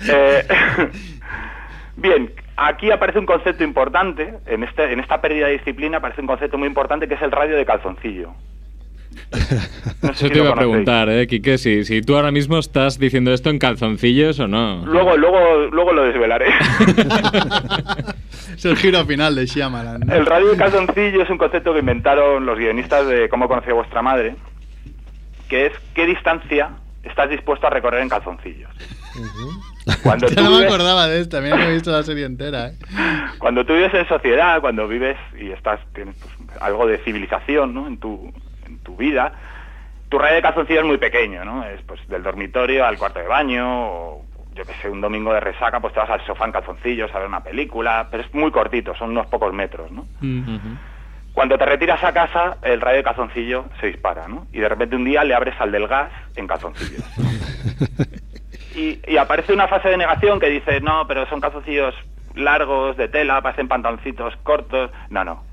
[0.09, 0.47] Eh,
[1.97, 6.27] bien, aquí aparece un concepto importante, en, este, en esta pérdida de disciplina aparece un
[6.27, 8.33] concepto muy importante que es el radio de calzoncillo.
[9.31, 11.59] No sé Eso si te iba a preguntar, ¿eh, Quique?
[11.59, 14.85] Si, si tú ahora mismo estás diciendo esto en calzoncillos o no.
[14.87, 16.47] Luego, luego, luego lo desvelaré.
[18.57, 20.03] Es el giro final de Shyamalan.
[20.07, 20.15] ¿no?
[20.15, 23.75] El radio de calzoncillo es un concepto que inventaron los guionistas de Cómo conocí a
[23.75, 24.37] vuestra madre,
[25.53, 26.71] que es qué distancia
[27.03, 28.71] estás dispuesto a recorrer en calzoncillos.
[30.03, 32.25] Cuando Ya tú, no me vives, acordaba de esta, mira que he visto la serie
[32.25, 32.69] entera.
[32.69, 32.79] ¿eh?
[33.37, 37.87] cuando tú vives en sociedad, cuando vives y estás tienes pues, algo de civilización ¿no?
[37.87, 38.33] en, tu,
[38.65, 39.35] en tu vida,
[40.09, 41.67] tu radio de calzoncillos es muy pequeño, ¿no?
[41.67, 45.41] Es pues del dormitorio al cuarto de baño, o yo que sé, un domingo de
[45.41, 48.51] resaca, pues te vas al sofá en calzoncillos a ver una película, pero es muy
[48.51, 50.07] cortito, son unos pocos metros, ¿no?
[51.33, 54.47] Cuando te retiras a casa, el radio de calzoncillo se dispara, ¿no?
[54.53, 57.05] Y de repente un día le abres al del gas en calzoncillos.
[58.75, 61.95] Y, y aparece una fase de negación que dice, no, pero son calzoncillos
[62.35, 64.91] largos, de tela, parecen pantaloncitos cortos.
[65.11, 65.45] No, no.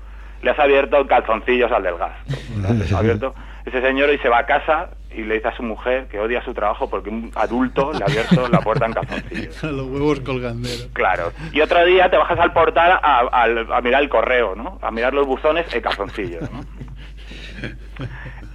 [0.42, 2.16] Le has abierto calzoncillos al del gas.
[2.56, 3.34] Le has abierto
[3.66, 6.42] ese señor y se va a casa y le dice a su mujer que odia
[6.44, 9.62] su trabajo porque un adulto le ha abierto la puerta en calzoncillos.
[9.62, 10.88] Los huevos colganderos.
[10.92, 11.32] Claro.
[11.52, 14.78] Y otro día te bajas al portal a, mirar el correo, ¿no?
[14.82, 16.60] A mirar los buzones en calzoncillos, ¿no?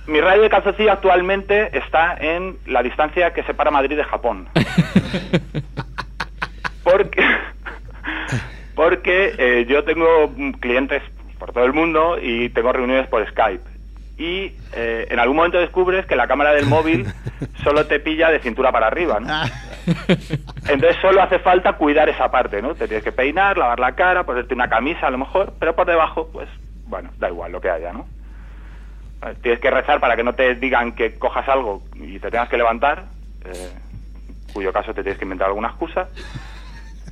[0.07, 4.47] Mi radio de calzoncillo actualmente está en la distancia que separa Madrid de Japón.
[6.83, 7.23] Porque,
[8.75, 11.01] porque eh, yo tengo clientes
[11.39, 13.74] por todo el mundo y tengo reuniones por Skype.
[14.17, 17.05] Y eh, en algún momento descubres que la cámara del móvil
[17.63, 19.27] solo te pilla de cintura para arriba, ¿no?
[20.67, 22.75] Entonces solo hace falta cuidar esa parte, ¿no?
[22.75, 25.85] Te tienes que peinar, lavar la cara, ponerte una camisa a lo mejor, pero por
[25.85, 26.47] debajo, pues,
[26.85, 28.07] bueno, da igual lo que haya, ¿no?
[29.41, 32.57] Tienes que rezar para que no te digan que cojas algo y te tengas que
[32.57, 33.05] levantar,
[33.43, 33.71] eh,
[34.47, 36.07] en cuyo caso te tienes que inventar alguna excusa.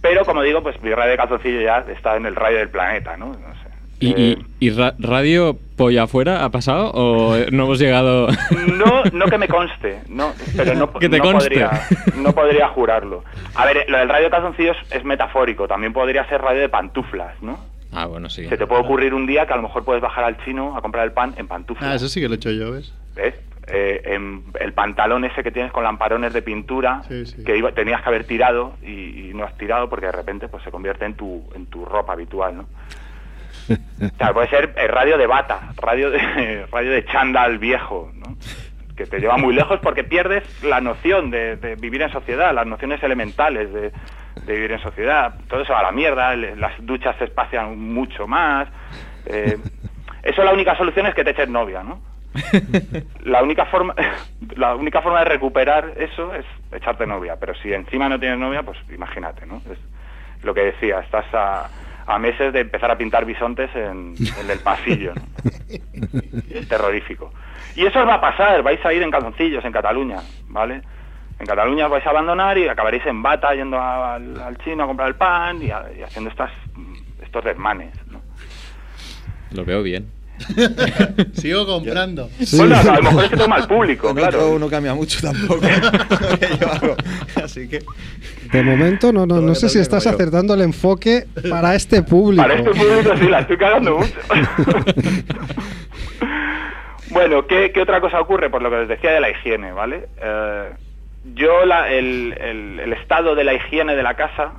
[0.02, 3.18] Pero como digo, pues mi radio de calzoncillo ya está en el radio del planeta,
[3.18, 3.28] ¿no?
[3.28, 3.73] No sé.
[4.04, 8.28] ¿Y, Eh, y, y ra- radio polla afuera ha pasado o no hemos llegado?
[8.68, 11.50] No, no que me conste, no, pero no, Que te no conste.
[11.50, 11.72] podría,
[12.18, 13.24] no podría jurarlo.
[13.56, 17.42] A ver, lo del radio de calzoncillos es metafórico, también podría ser radio de pantuflas,
[17.42, 17.60] ¿no?
[17.92, 18.48] ah, bueno, sí.
[18.48, 20.82] Se te puede ocurrir un día que a lo mejor puedes bajar al chino a
[20.82, 21.90] comprar el pan en pantuflas.
[21.92, 22.92] Ah, eso sí que lo he hecho yo, ¿ves?
[23.16, 23.36] ¿Ves?
[23.68, 27.44] Eh, en el pantalón ese que tienes con lamparones de pintura Sí, sí.
[27.46, 30.62] que iba- tenías que haber tirado y, y no has tirado porque de repente pues
[30.64, 32.66] se convierte en tu en tu ropa habitual, ¿no?
[34.34, 38.36] Puede ser eh, radio de bata, radio de radio de chándal viejo, ¿no?
[38.96, 43.02] Que te lleva muy lejos porque pierdes la noción de, vivir en sociedad, las nociones
[43.02, 43.92] elementales de,
[44.46, 45.34] vivir en sociedad.
[45.48, 48.68] Todo eso va a la mierda, las duchas se espacian mucho más.
[49.26, 49.58] eh,
[50.22, 52.00] eso la única solución es que te eches novia, ¿no?
[53.24, 53.96] la única forma
[54.56, 58.64] la única forma de recuperar eso es echarte novia pero si encima no tienes novia
[58.64, 59.78] pues imagínate no es
[60.44, 61.70] lo que decía estás a,
[62.06, 65.24] a meses de empezar a pintar bisontes en, en el pasillo ¿no?
[66.50, 67.32] Es terrorífico
[67.76, 70.18] y eso os va a pasar vais a ir en calzoncillos en Cataluña
[70.50, 70.82] vale
[71.40, 74.84] en Cataluña os vais a abandonar y acabaréis en bata yendo a- al, al chino
[74.84, 76.52] a comprar el pan y, a- y haciendo estas
[77.22, 78.22] estos desmanes ¿no?
[79.52, 80.12] Lo veo bien.
[81.34, 82.30] Sigo comprando.
[82.58, 85.20] bueno a lo mejor es que toma el público Con claro otro no cambia mucho
[85.22, 85.62] tampoco lo
[86.40, 86.96] que yo hago.
[87.44, 87.80] Así que.
[88.52, 90.10] De momento no, no, no sé si estás yo.
[90.12, 92.44] acertando el enfoque para este público.
[92.44, 94.20] Para este público sí, la estoy cagando mucho.
[97.10, 98.50] bueno, ¿qué, qué otra cosa ocurre?
[98.50, 100.08] Por lo que les decía de la higiene, ¿vale?
[100.22, 100.70] Eh,
[101.36, 104.52] yo la- el, el- el estado de la higiene de la casa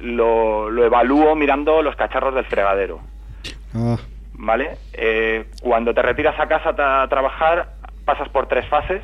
[0.00, 3.00] lo, lo evalúo mirando los cacharros del fregadero.
[3.74, 3.96] Ah,
[4.34, 4.78] ¿Vale?
[4.92, 7.74] Eh, cuando te retiras a casa a trabajar,
[8.04, 9.02] pasas por tres fases.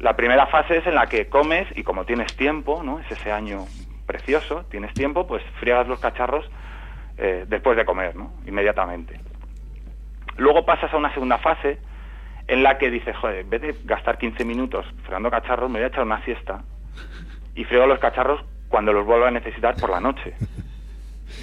[0.00, 2.98] La primera fase es en la que comes y como tienes tiempo, ¿no?
[2.98, 3.64] Es ese año
[4.06, 6.44] precioso, tienes tiempo, pues friegas los cacharros
[7.18, 8.32] eh, después de comer, ¿no?
[8.46, 9.18] Inmediatamente.
[10.36, 11.78] Luego pasas a una segunda fase
[12.46, 15.84] en la que dices, joder, en vez de gastar 15 minutos fregando cacharros, me voy
[15.84, 16.62] a echar una siesta
[17.54, 20.34] y friego los cacharros cuando los vuelva a necesitar por la noche.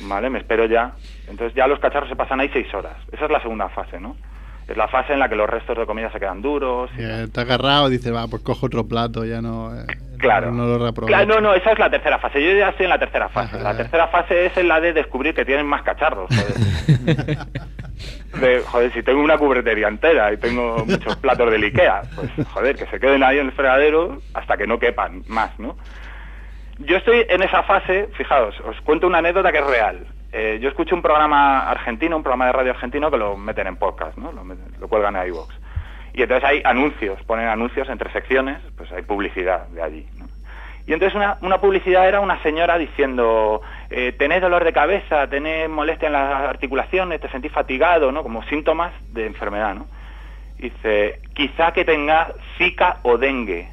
[0.03, 0.29] ¿Vale?
[0.29, 0.93] Me espero ya.
[1.27, 2.95] Entonces ya los cacharros se pasan ahí seis horas.
[3.11, 4.15] Esa es la segunda fase, ¿no?
[4.67, 6.89] Es la fase en la que los restos de comida se quedan duros.
[6.97, 9.75] y Eh, Está agarrado, dice, va, pues cojo otro plato, ya no.
[9.77, 9.85] eh,
[10.19, 10.51] Claro.
[10.53, 11.07] No lo reaprovecho.
[11.13, 12.41] Claro, no, no, esa es la tercera fase.
[12.41, 13.57] Yo ya estoy en la tercera fase.
[13.57, 13.63] Ajá.
[13.73, 16.29] La tercera fase es en la de descubrir que tienen más cacharros.
[16.29, 17.37] Joder.
[18.39, 22.75] De, joder, si tengo una cubretería entera y tengo muchos platos del Ikea, pues joder,
[22.75, 25.77] que se queden ahí en el fregadero hasta que no quepan más, ¿no?
[26.79, 30.05] Yo estoy en esa fase, fijaos, os cuento una anécdota que es real.
[30.31, 33.75] Eh, yo escucho un programa argentino, un programa de radio argentino que lo meten en
[33.77, 34.31] podcast, ¿no?
[34.31, 35.53] Lo, meten- lo cuelgan en iVoox.
[36.15, 40.07] Y entonces hay anuncios, ponen anuncios entre secciones, pues hay publicidad de allí.
[40.85, 45.69] Y entonces una, una publicidad era una señora diciendo, eh, tenés dolor de cabeza, tenés
[45.69, 48.21] molestia en las articulaciones, te sentís fatigado, ¿no?
[48.23, 49.85] Como síntomas de enfermedad, ¿no?
[50.57, 53.69] Dice, quizá que tengas zika o dengue.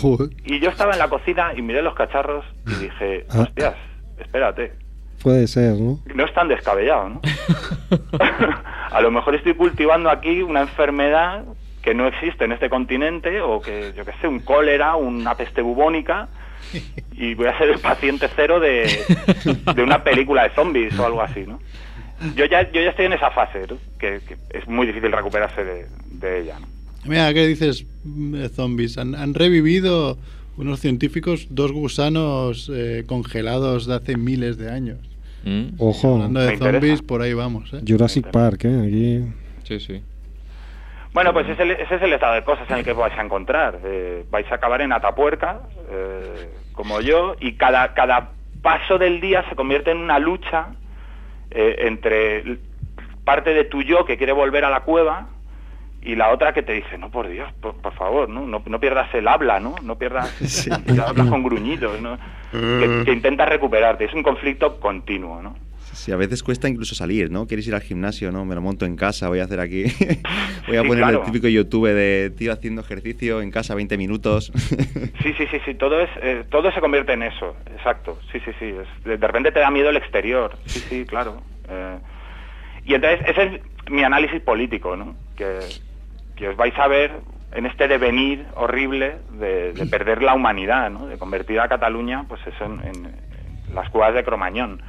[0.00, 3.40] Joder, Y yo estaba en la cocina y miré los cacharros y dije, Ah.
[3.42, 3.74] hostias,
[4.18, 4.72] espérate,
[5.22, 5.98] puede ser, ¿no?
[6.14, 7.20] no es tan descabellado, ¿no?
[8.90, 11.44] a lo mejor estoy cultivando aquí una enfermedad
[11.82, 15.62] que no existe en este continente o que, yo qué sé, un cólera, una peste
[15.62, 16.28] bubónica
[17.12, 18.90] y voy a ser el paciente cero de,
[19.74, 21.60] de una película de zombies o algo así, ¿no?
[22.34, 23.76] Yo ya, yo ya estoy en esa fase, ¿no?
[24.00, 26.66] que, que es muy difícil recuperarse de, de ella, ¿no?
[27.08, 28.98] Mira, ¿qué dices mm, de zombies?
[28.98, 30.16] Han, han revivido
[30.56, 34.98] unos científicos dos gusanos eh, congelados de hace miles de años.
[35.44, 36.72] Mm, Ojo, Hablando Me de interesa.
[36.80, 37.80] zombies, por ahí vamos, ¿eh?
[37.86, 38.80] Jurassic Park, ¿eh?
[38.86, 39.32] Aquí.
[39.64, 40.02] Sí, sí.
[41.12, 43.78] Bueno, pues ese, ese es el estado de cosas en el que vais a encontrar.
[43.84, 49.44] Eh, vais a acabar en Atapuerca, eh, como yo, y cada, cada paso del día
[49.48, 50.66] se convierte en una lucha
[51.50, 52.58] eh, entre
[53.24, 55.28] parte de tu yo que quiere volver a la cueva
[56.06, 58.46] y la otra que te dice, no, por Dios, por, por favor, ¿no?
[58.46, 59.74] No, no pierdas el habla, ¿no?
[59.82, 60.28] No pierdas...
[60.46, 60.70] Sí.
[60.94, 62.16] ya hablas con gruñidos, ¿no?
[62.52, 64.04] Que, que intentas recuperarte.
[64.04, 65.56] Es un conflicto continuo, ¿no?
[65.92, 67.46] Sí, a veces cuesta incluso salir, ¿no?
[67.46, 68.44] Quieres ir al gimnasio, ¿no?
[68.44, 69.84] Me lo monto en casa, voy a hacer aquí.
[70.68, 71.20] voy a Sí, poner claro.
[71.20, 74.52] el típico YouTube de tío haciendo ejercicio en casa 20 minutos.
[75.22, 78.50] Sí, sí, sí, sí, todo es, eh, todo se convierte en eso, exacto, sí, sí,
[78.58, 81.40] sí, es- de, de repente te da miedo el exterior, sí, sí, claro.
[81.68, 81.98] eh,
[82.84, 85.16] y entonces ese es mi análisis político, ¿no?
[85.34, 85.58] Que,
[86.36, 87.12] que os vais a ver
[87.52, 91.06] en este devenir horrible de, de perder la humanidad, ¿no?
[91.06, 93.06] De convertir a Cataluña, pues eso, en, en-
[93.68, 94.80] en las cuevas de Cromañón.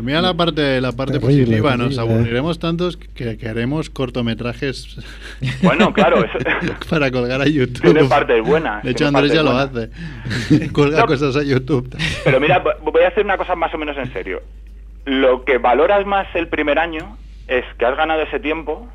[0.00, 2.14] Mira la parte, la parte Terrible, positiva, nos terrible.
[2.14, 4.96] aburriremos tantos que, que haremos cortometrajes
[5.62, 6.38] Bueno, claro, eso
[6.88, 7.82] para colgar a YouTube.
[7.92, 8.84] tiene partes buenas.
[8.84, 9.90] De hecho, Andrés ya lo hace.
[10.72, 11.06] Colga No.
[11.06, 11.92] cosas a YouTube.
[12.24, 14.40] Pero mira, vo- voy a hacer una cosa más o menos en serio.
[15.04, 17.16] Lo que valoras más el primer año
[17.48, 18.86] es que has ganado ese tiempo,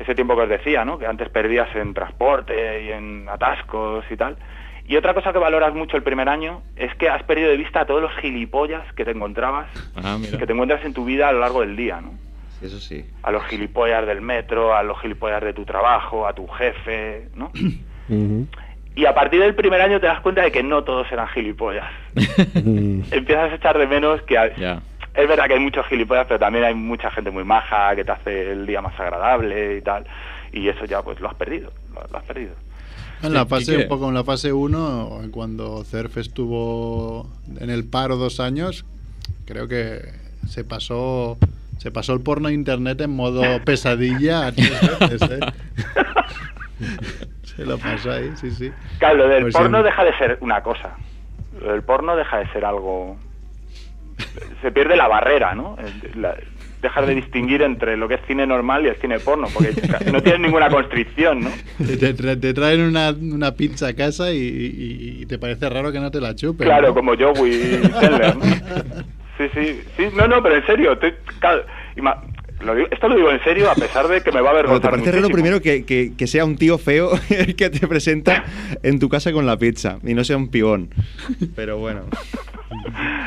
[0.00, 0.98] ese tiempo que os decía, ¿no?
[0.98, 4.36] Que antes perdías en transporte y en atascos y tal.
[4.86, 7.80] Y otra cosa que valoras mucho el primer año es que has perdido de vista
[7.82, 11.32] a todos los gilipollas que te encontrabas, Ah, que te encuentras en tu vida a
[11.32, 12.12] lo largo del día, ¿no?
[12.62, 13.04] Eso sí.
[13.22, 17.50] A los gilipollas del metro, a los gilipollas de tu trabajo, a tu jefe, ¿no?
[18.96, 21.86] Y a partir del primer año te das cuenta de que no todos eran gilipollas.
[22.56, 24.80] Empiezas a echar de menos que hay- Ya.
[25.18, 28.12] Es verdad que hay muchos gilipollas, pero también hay mucha gente muy maja que te
[28.12, 30.04] hace el día más agradable y tal.
[30.52, 32.54] Y eso ya pues lo has perdido, lo, lo has perdido.
[33.22, 37.28] En la fase, un poco en la fase 1, cuando CERF estuvo
[37.60, 38.84] en el paro dos años,
[39.44, 40.02] creo que
[40.46, 41.36] se pasó
[41.78, 45.40] se pasó el porno a internet en modo pesadilla veces, ¿eh?
[47.42, 48.70] Se lo pasó ahí, sí, sí.
[48.98, 50.96] Claro, lo del Pues porno deja de ser una cosa.
[51.60, 53.16] Lo del porno deja de ser algo...
[54.62, 55.76] Se pierde la barrera, ¿no?
[55.78, 56.36] El- la-
[56.82, 59.72] dejar de distinguir entre lo que es cine normal y el cine porno, porque
[60.12, 61.50] no tienes ninguna constricción, ¿no?
[61.84, 65.90] Te, te- te traen una, una pizza a casa y, y- y te parece raro
[65.90, 66.66] que no te la chupen.
[66.68, 66.94] Claro, ¿no?
[66.94, 68.44] como Joey Chandler, ¿no?
[69.38, 71.64] Sí, sí, sí, no, no, pero en serio, te- claro,
[71.96, 72.20] ima-
[72.60, 74.68] lo digo- esto lo digo en serio a pesar de que me va a Bueno,
[74.68, 75.34] te avergonzar parece raro muchísimo.
[75.34, 78.44] primero que, que- que sea un tío feo el que te presenta
[78.84, 80.90] en tu casa con la pizza y no sea un pibón.
[81.56, 82.02] Pero bueno.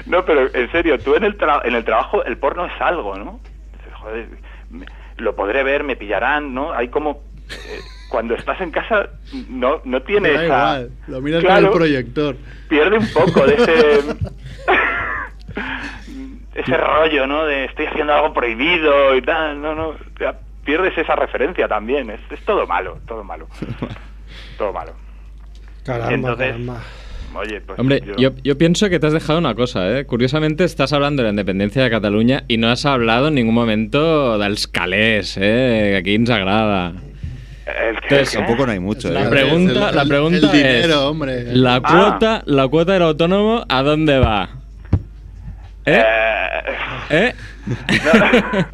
[0.05, 3.15] No, pero en serio, tú en el, tra- en el trabajo el porno es algo,
[3.17, 3.39] ¿no?
[3.77, 4.27] Dices, Joder,
[4.69, 4.85] me-
[5.17, 6.73] lo podré ver, me pillarán, ¿no?
[6.73, 7.21] Hay como...
[7.49, 7.79] eh,
[8.09, 9.07] cuando estás en casa
[9.49, 10.45] no, no Te tiene da esa...
[10.45, 11.55] igual, lo miras Claro.
[11.61, 12.35] con el proyector.
[12.67, 13.99] Pierde un poco de ese...
[16.55, 17.45] ese rollo, ¿no?
[17.45, 20.35] De estoy haciendo algo prohibido y tal, no, no, ya
[20.65, 23.47] pierdes esa referencia también, es, es todo malo, todo malo,
[24.57, 24.93] todo malo.
[25.85, 26.81] Caramba, Entonces, caramba.
[27.33, 30.05] Oye, pues Hombre, yo- yo, yo pienso que te has dejado una cosa, ¿eh?
[30.05, 34.37] Curiosamente estás hablando de la independencia de Cataluña y no has hablado en ningún momento
[34.37, 35.89] dels calés, ¿eh?
[35.91, 36.93] Que aquí ens agrada.
[37.65, 38.37] el que- Entonces, ¿qué?
[38.37, 39.09] Tampoco no hay mucho.
[39.11, 39.29] La ¿eh?
[39.29, 41.55] pregunta, el- la pregunta el dinero, es, hombre.
[41.55, 41.81] La Ah.
[41.81, 44.49] cuota, la cuota del autónomo, ¿a dónde va?
[45.85, 46.03] ¿Eh?
[47.09, 47.33] Eh, ¿Eh?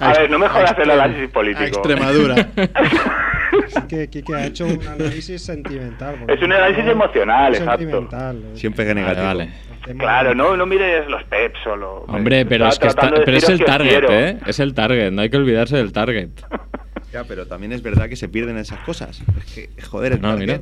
[0.00, 1.64] A ver, no me jodas el análisis a político.
[1.66, 2.48] Extremadura.
[3.76, 6.16] Es que Kike ha hecho un análisis sentimental.
[6.28, 7.78] Es un análisis no- emocional, exacto.
[7.78, 8.50] sentimental, eh.
[8.56, 9.26] Siempre que Vale, negativo.
[9.26, 9.48] vale.
[9.84, 12.04] Tema- Claro, no, no mires los peps solo.
[12.08, 14.04] Hombre, pero es que está, pero es el target.
[14.10, 14.38] ¿eh?
[14.46, 16.30] Es el target, no hay que olvidarse del target.
[17.10, 19.22] Ya, pero también es verdad que se pierden esas cosas.
[19.38, 20.60] Es que, joder, el No, target.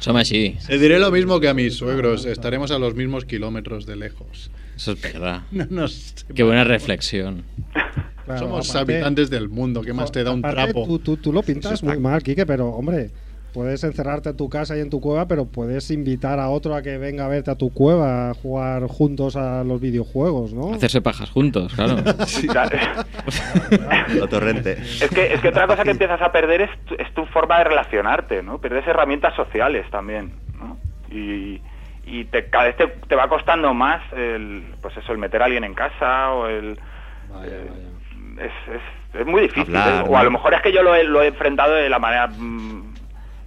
[0.00, 0.58] Som així.
[0.68, 2.26] Le diré lo mismo que a mis suegros.
[2.26, 4.50] Estaremos a los mismos kilómetros de lejos.
[4.76, 5.42] Eso es verdad.
[5.50, 7.44] No nos Qué buena reflexión.
[8.24, 9.82] Claro, Somos aparte- habitantes del mundo.
[9.82, 10.84] ¿Qué más te da un aparte, trapo?
[10.86, 13.10] Tú, tú, tú lo pintas muy mal, Kike, pero hombre,
[13.52, 16.80] puedes encerrarte en tu casa y en tu cueva, pero puedes invitar a otro a
[16.82, 20.72] que venga a verte a tu cueva a jugar juntos a los videojuegos, ¿no?
[20.72, 21.96] Hacerse pajas juntos, claro.
[22.54, 22.70] Ya-
[24.14, 24.72] Lo torrente.
[24.80, 27.58] Es que, es que otra cosa que empiezas a perder es tu, es tu forma
[27.58, 28.58] de relacionarte, ¿no?
[28.58, 30.78] Pierdes herramientas sociales también, ¿no?
[31.14, 31.60] Y,
[32.06, 35.46] y te, cada vez te, te va costando más el, pues eso, el meter a
[35.46, 36.78] alguien en casa o el...
[37.44, 37.70] eh,
[38.38, 40.08] Es, es, es muy difícil, Hablar, ¿eh?
[40.08, 42.28] O a lo mejor es que yo lo he, lo he enfrentado de la manera
[42.28, 42.81] mm,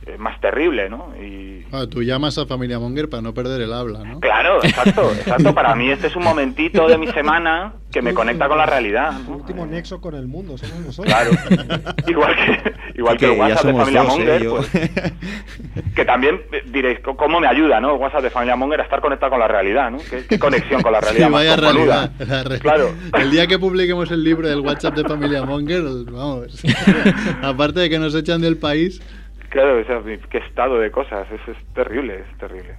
[0.06, 1.14] eh, más terrible, ¿no?
[1.22, 4.20] Y, Ah, tú llamas a Familia Monger para no perder el habla, ¿no?
[4.20, 5.54] Claro, exacto, exacto.
[5.54, 9.14] Para mí este es un momentito de mi semana que me conecta con la realidad.
[9.20, 9.38] El ¿no?
[9.38, 11.14] último nexo con el mundo, somos nosotros.
[11.14, 11.32] Claro.
[12.08, 14.18] Igual que, igual que el WhatsApp de somos Familia dos, ¿eh?
[14.20, 14.70] Monger, Yo- pues,
[15.96, 17.96] que también eh, diréis, ¿cómo- ¿cómo me ayuda, no?
[17.96, 19.98] El WhatsApp de Familia Monger a estar conectado con la realidad, ¿no?
[20.10, 21.30] ¿Qué, qué conexión con la Sí, realidad?
[21.30, 22.12] más vaya realidad.
[22.20, 22.92] la re- Claro.
[23.18, 25.82] El día que publiquemos el libro del WhatsApp de Familia Monger,
[26.12, 26.64] vamos.
[27.42, 29.02] Aparte de que nos echan del país.
[29.56, 32.76] Claro, o sea, qué estado de cosas, es, es terrible, es terrible.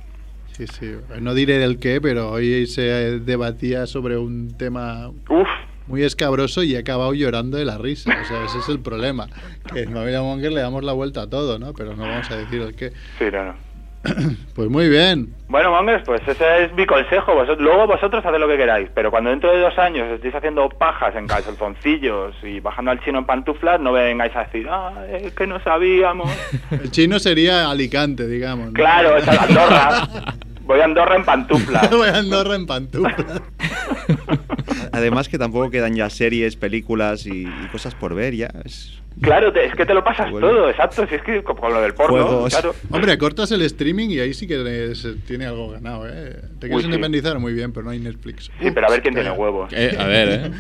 [0.53, 0.95] Sí, sí.
[1.23, 5.49] No diré del qué, pero hoy se debatía sobre un tema Uf,
[5.87, 8.11] muy escabroso y he acabado llorando de la risa.
[8.21, 9.27] O sea, ese es el problema.
[9.73, 11.73] Que en Familia Monger le damos la vuelta a todo, ¿no?
[11.73, 12.91] Pero no vamos a decir el qué.
[13.19, 13.66] sí, no, no.
[14.55, 15.35] Pues muy bien.
[15.49, 17.33] Bueno, Mongers, pues ese es mi consejo.
[17.35, 20.69] Vosot- luego vosotros haced lo que queráis, pero cuando dentro de dos años estéis haciendo
[20.71, 25.35] pajas en calzoncillos y bajando al chino en pantuflas, no vengáis a decir, ah, es
[25.35, 26.31] que no sabíamos.
[26.71, 28.69] El chino sería Alicante, digamos.
[28.69, 28.73] ¿no?
[28.73, 30.09] claro, es Andorra.
[30.67, 31.91] Voy a Andorra en pantuflas.
[31.97, 33.15] Voy a Andorra en pantuflas.
[34.93, 38.51] Además que tampoco quedan ya series, películas y, y cosas por ver ya.
[38.65, 40.47] Es- Claro, te- es que te lo pasas Bueno.
[40.47, 41.07] todo, exacto.
[41.09, 42.53] Si es que con, lo del porno, Juegos.
[42.53, 42.75] claro.
[42.91, 46.37] Hombre, cortas el streaming y ahí sí que se tiene algo ganado, ¿eh?
[46.61, 46.85] Te quieres sí.
[46.85, 48.51] independizar muy bien, pero no hay Netflix.
[48.61, 49.31] Sí, pero a ver quién Calla.
[49.31, 49.73] tiene huevos.
[49.73, 50.51] Eh, a ver, ¿eh?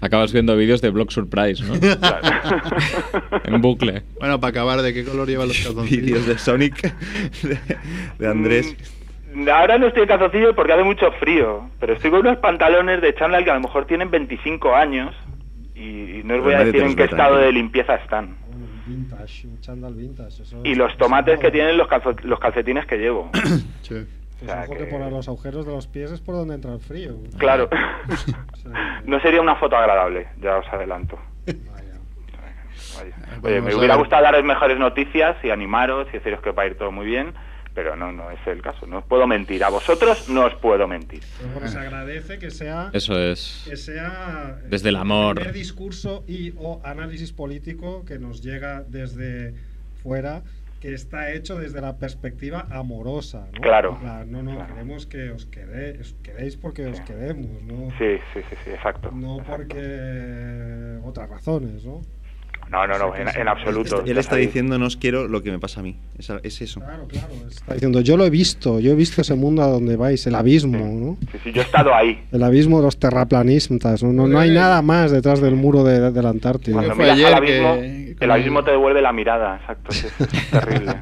[0.00, 1.74] Acabas viendo vídeos de Blog Surprise, ¿no?
[1.80, 2.20] Claro.
[3.46, 4.04] En bucle.
[4.20, 6.04] Bueno, para acabar, ¿de qué color lleva los calzoncillos?
[6.06, 6.94] Vídeos de Sonic,
[7.42, 7.58] de,
[8.20, 8.76] de Andrés.
[8.78, 9.03] Mm,
[9.52, 13.14] Ahora no estoy en calzoncillos porque hace mucho frío, pero estoy con unos pantalones de
[13.14, 15.14] chándal que a lo mejor tienen 25 años
[15.74, 18.36] y, y no os voy a decir en qué estado de limpieza están.
[18.86, 20.42] Vintage, un chándal vintage.
[20.42, 23.30] Eso Y es- los tomates que tienen los, calzo- los calcetines que llevo.
[23.82, 24.06] Sí.
[24.42, 26.80] O sea, que que- por los agujeros de los pies es por donde entra el
[26.80, 27.14] frío.
[27.38, 27.68] Claro.
[28.52, 31.18] O sea, No sería una foto agradable, ya os adelanto.
[31.46, 31.94] vaya.
[32.98, 33.16] Vaya.
[33.26, 36.66] Oye, podemos me hubiera gustado daros mejores noticias y animaros y deciros que va a
[36.66, 37.32] ir todo muy bien,
[37.74, 38.86] pero no, no es el caso.
[38.86, 39.64] No os puedo mentir.
[39.64, 41.22] A vosotros no os puedo mentir.
[41.52, 43.64] Bueno, se agradece que sea Eso es.
[43.68, 45.34] que sea Desde el amor.
[45.36, 49.54] primer discurso y o análisis político que nos llega desde
[50.02, 50.42] fuera
[50.80, 53.60] que está hecho desde la perspectiva amorosa ¿no?
[53.62, 53.98] Claro.
[53.98, 54.74] Plan, no no Claro.
[54.74, 59.10] queremos que os quedéis, os quedéis porque os queremos no Sí, sí, sí, sí, exacto.
[59.10, 59.56] no exacto.
[59.56, 62.02] porque otras razones no
[62.70, 64.00] No, no, no, en, en absoluto.
[64.00, 65.96] Él Estás está diciendo, no os quiero lo que me pasa a mí.
[66.18, 66.80] Es, es eso.
[66.80, 69.96] claro claro está diciendo yo lo he visto yo he visto ese mundo a donde
[69.96, 72.20] vais el abismo no Sí, sí, yo he estado ahí.
[72.32, 76.10] el abismo de los terraplanistas no, no, no hay nada más detrás del muro de,
[76.10, 78.58] de la Antártida Creo Cuando que fue miras al ayer abismo, que- el con abismo
[78.60, 79.90] el- te devuelve la mirada, exacto.
[79.90, 80.92] Es, es terrible.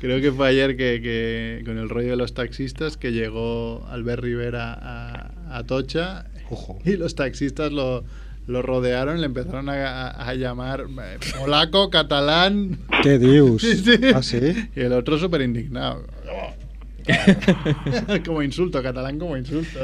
[0.00, 4.22] Creo que fue ayer que, que con el rollo de los taxistas que llegó Albert
[4.22, 6.78] Rivera a, a Tocha Ojo.
[6.84, 8.04] y los taxistas lo,
[8.52, 10.84] lo rodearon, le empezaron a, a- a llamar
[11.38, 12.78] polaco, catalán.
[13.02, 13.92] qué dios Sí, sí.
[14.14, 14.38] ¿Ah, sí?
[14.76, 16.04] Y el otro súper indignado.
[18.24, 19.80] como insulto, catalán como insulto.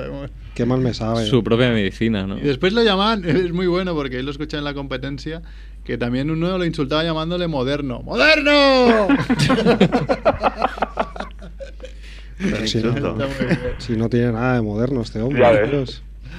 [0.55, 2.39] qué mal me sabe Su propia medicina, ¿no?
[2.39, 5.43] Y después lo llaman, es muy bueno porque ahí lo escuché en la competencia,
[5.85, 8.03] que también uno lo insultaba llamándole moderno.
[8.03, 9.09] ¡Moderno!
[12.39, 13.19] Si, no, Insulto.
[13.79, 15.41] si no tiene nada de moderno este hombre.
[15.41, 15.85] Ya.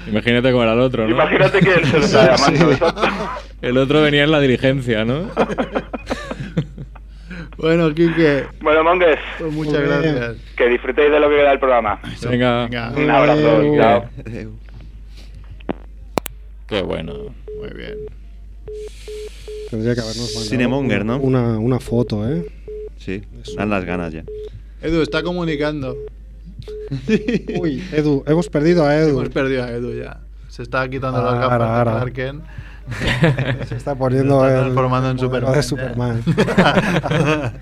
[0.10, 1.12] Imagínate cómo era el otro, ¿no?
[1.12, 2.78] Imagínate que él se lo está llamando.
[3.62, 5.30] El otro venía en la diligencia, ¿no?
[7.58, 10.38] Bueno, Quique, Bueno, Mongues, pues muchas gracias.
[10.56, 12.00] que disfrutéis de lo que queda del programa.
[12.30, 12.64] Venga.
[12.68, 13.50] Venga, Un abrazo.
[13.58, 13.78] Adeu.
[13.78, 14.10] Chao.
[16.68, 17.14] Qué bueno.
[17.60, 17.96] muy bien.
[19.70, 21.18] Tendría que habernos mandado Cinemonger, ¿no?
[21.18, 22.46] Una, una foto, ¿eh?
[22.98, 23.22] Sí,
[23.58, 24.24] dan las ganas ya.
[24.82, 25.98] Edu, está comunicando.
[27.60, 29.20] Uy, Edu, hemos perdido a Edu.
[29.20, 30.20] Hemos perdido a Edu ya.
[30.48, 31.92] Se está quitando las Ara, gafas de.
[31.92, 32.44] Clark Kent.
[33.70, 36.24] Se está poniendo Se está el transformando en modelo de Superman.
[36.24, 37.54] Superman.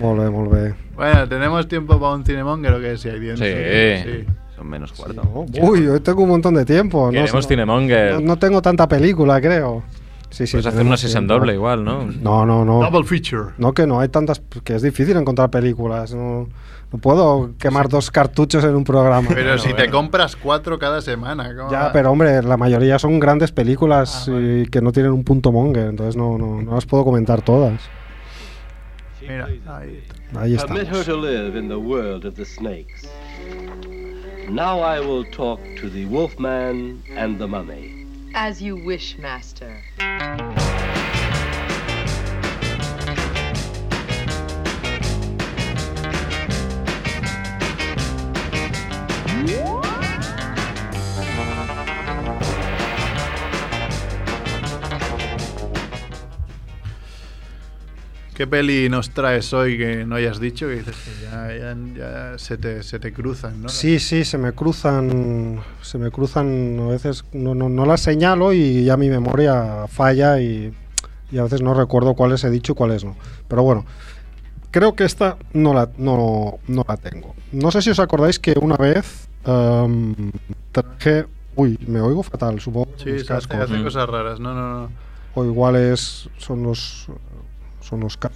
[0.00, 0.74] molt bé, molt bé.
[0.96, 2.96] Bueno, ¿tenemos tiempo para un cinemonger o qué?
[2.98, 3.44] Si hay tiempo.
[3.44, 4.24] Sí.
[4.56, 5.22] Son menos cuarto.
[5.32, 7.06] Oh, Uy, hoy tengo un montón de tiempo.
[7.06, 8.14] No, Queremos no- Cinemonger.
[8.14, 9.82] no, no tengo tanta película, creo.
[10.30, 10.52] Sí, sí.
[10.52, 11.34] Puedes hacer una sesión tiempo.
[11.40, 12.04] doble igual, ¿no?
[12.06, 12.80] No, no, no.
[12.82, 13.52] Double feature.
[13.58, 14.40] No, que no hay tantas.
[14.64, 16.14] Que es difícil encontrar películas.
[16.14, 16.48] No,
[16.92, 19.28] no puedo quemar dos cartuchos en un programa.
[19.32, 19.92] Pero si te bueno.
[19.92, 21.54] compras cuatro cada semana.
[21.56, 21.92] ¿cómo Ya, va?
[21.92, 25.86] pero hombre, la mayoría son grandes películas Ah, y que no tienen un punto monger,
[25.88, 27.80] entonces no, no, no las puedo comentar todas.
[29.20, 30.02] Mira, ahí.
[30.36, 30.54] Ahí
[32.44, 33.08] snakes.
[34.48, 38.06] Now I will talk to the wolfman and the mummy.
[38.34, 39.82] As you wish, master.
[58.40, 60.66] ¿Qué peli nos traes hoy que no hayas dicho?
[60.66, 63.68] Que dices que ya, se, te, se te cruzan, ¿no?
[63.68, 68.54] Sí, sí, se me cruzan, se me cruzan a veces, no, no, no las señalo
[68.54, 70.72] y ya mi memoria falla y,
[71.30, 73.14] y a veces no recuerdo cuáles he dicho y cuáles no.
[73.46, 73.84] Pero bueno,
[74.70, 77.34] creo que esta no la, no, no la tengo.
[77.52, 80.14] No sé si os acordáis que una vez em,
[80.72, 81.26] traje...
[81.56, 82.92] Uy, me oigo fatal, supongo.
[82.96, 83.70] que Sí, mis se hace, cascos.
[83.70, 83.84] hace Mm.
[83.84, 84.40] cosas raras.
[84.40, 84.90] No, no, no.
[85.34, 87.06] o igual es, son los
[87.80, 88.30] son los ca-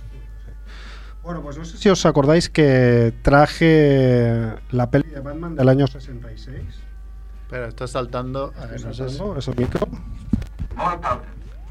[1.23, 5.87] bueno pues no sé si os acordáis que traje la peli de Batman del año
[5.87, 6.61] 66
[7.45, 8.53] Espera, estás saltando.
[8.61, 9.87] A ver, no sé si- ¿Es el micro?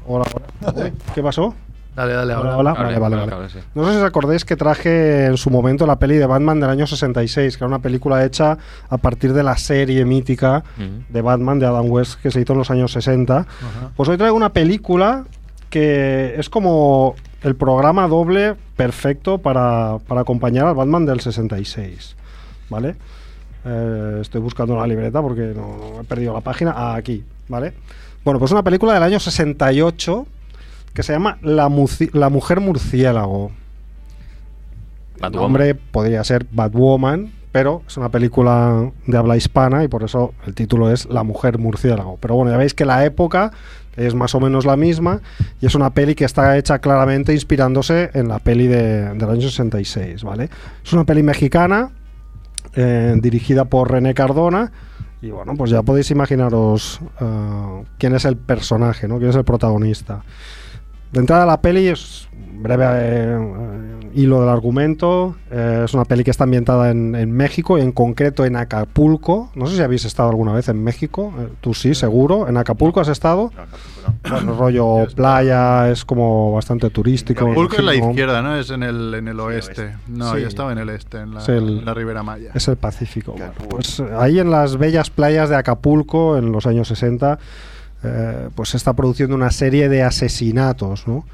[0.06, 0.26] Hola,
[0.66, 0.92] hola.
[1.14, 1.54] ¿Qué pasó?
[1.94, 2.56] Dale, dale, ahora.
[2.56, 3.30] Hola, Vale, vale, vale.
[3.30, 3.58] cable, sí.
[3.74, 6.70] No sé si os acordáis que traje en su momento la peli de Batman del
[6.70, 8.58] año 66, que era una película hecha
[8.90, 10.64] a partir de la serie mítica
[11.08, 13.36] de Batman de Adam West que se hizo en los años 60.
[13.38, 13.46] Ajá.
[13.96, 15.24] Pues hoy traigo una película
[15.70, 22.16] que es como el programa doble perfecto para, para acompañar al Batman del 66.
[22.70, 22.96] ¿Vale?
[23.64, 26.72] Eh, estoy buscando la libreta porque no, no he perdido la página.
[26.76, 27.72] Ah, aquí, ¿vale?
[28.24, 30.26] Bueno, pues una película del año 68
[30.94, 33.50] que se llama La, Muci- La Mujer Murciélago.
[35.16, 35.42] El Batwoman.
[35.42, 40.54] nombre podría ser Batwoman, pero es una película de habla hispana y por eso el
[40.54, 42.18] título es La Mujer Murciélago.
[42.20, 43.52] Pero bueno, ya veis que la época
[43.96, 45.20] es más o menos la misma
[45.60, 49.42] y es una peli que está hecha claramente inspirándose en la peli de- del año
[49.42, 50.50] 66, ¿vale?
[50.84, 51.90] Es una peli mexicana
[52.74, 54.72] eh, dirigida por René Cardona
[55.22, 59.18] y bueno, pues ya podéis imaginaros eh, quién es el personaje, ¿no?
[59.18, 60.24] Quién es el protagonista.
[61.14, 63.38] De entrada la peli es un breve eh,
[64.14, 65.36] hilo del argumento.
[65.50, 69.50] eh, es una peli que está ambientada en, en México y en concreto en Acapulco.
[69.54, 71.32] No sé si habéis estado alguna vez en México.
[71.38, 72.48] eh, tú sí, seguro.
[72.48, 73.52] ¿En Acapulco has estado?
[73.56, 73.90] No, Acapulco
[74.28, 74.30] no.
[74.46, 77.44] Bueno, rollo playa, es como bastante turístico.
[77.46, 78.56] Acapulco es la izquierda, ¿no?
[78.56, 79.82] Es en el, en el oeste.
[79.82, 79.96] oeste.
[80.08, 80.42] No, Sí.
[80.42, 82.50] yo estaba en el este, en la, Es el- en la Ribera Maya.
[82.54, 83.34] Es el Pacífico.
[83.34, 83.52] Claro.
[83.58, 87.38] Bueno, pues eh, ahí en las bellas playas de Acapulco, en los años 60,
[88.04, 91.24] eh, pues se está produciendo una serie de asesinatos, ¿no?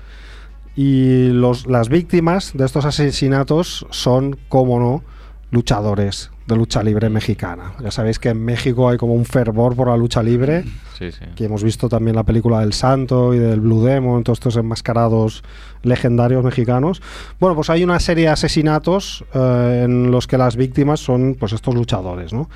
[0.76, 5.02] Y los, las víctimas de estos asesinatos son, como no,
[5.50, 7.72] luchadores de lucha libre mexicana.
[7.82, 10.64] Ya sabéis que en México hay como un fervor por la lucha libre.
[10.98, 11.24] Sí, sí.
[11.32, 15.42] Aquí hemos visto también la película del Santo y del Blue Demon, todos estos enmascarados
[15.82, 17.02] legendarios mexicanos.
[17.38, 21.52] Bueno, pues hay una serie de asesinatos eh, en los que las víctimas son pues
[21.52, 22.50] estos luchadores, ¿no?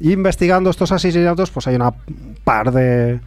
[0.00, 3.20] Y investigando estos asesinatos, pues hay una un par de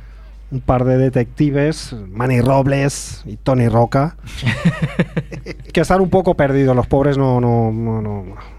[0.50, 4.16] un par de detectives, Manny Robles y Tony Roca,
[5.74, 6.76] que están un poco perdidos.
[6.76, 8.02] Los pobres no, no, no,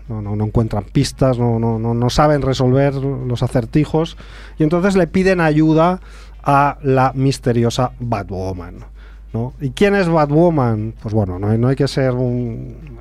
[0.09, 4.16] no, no, encuentran pistas, no, no, no, no saben resolver los acertijos
[4.59, 6.01] y entonces le piden ayuda
[6.43, 8.84] a la misteriosa Batwoman.
[9.32, 9.53] ¿no?
[9.61, 10.95] ¿Y quién es Batwoman?
[11.03, 12.99] Pues bueno, no hay, no hay que ser un-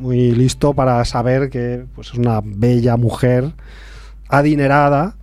[0.00, 3.52] muy listo para saber que pues, es una bella mujer
[4.28, 5.14] adinerada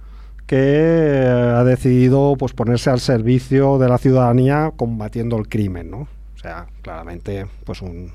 [0.50, 6.00] que eh, ha decidido pues ponerse al servicio de la ciudadanía combatiendo el crimen, ¿no?
[6.00, 8.12] O sea, claramente pues un,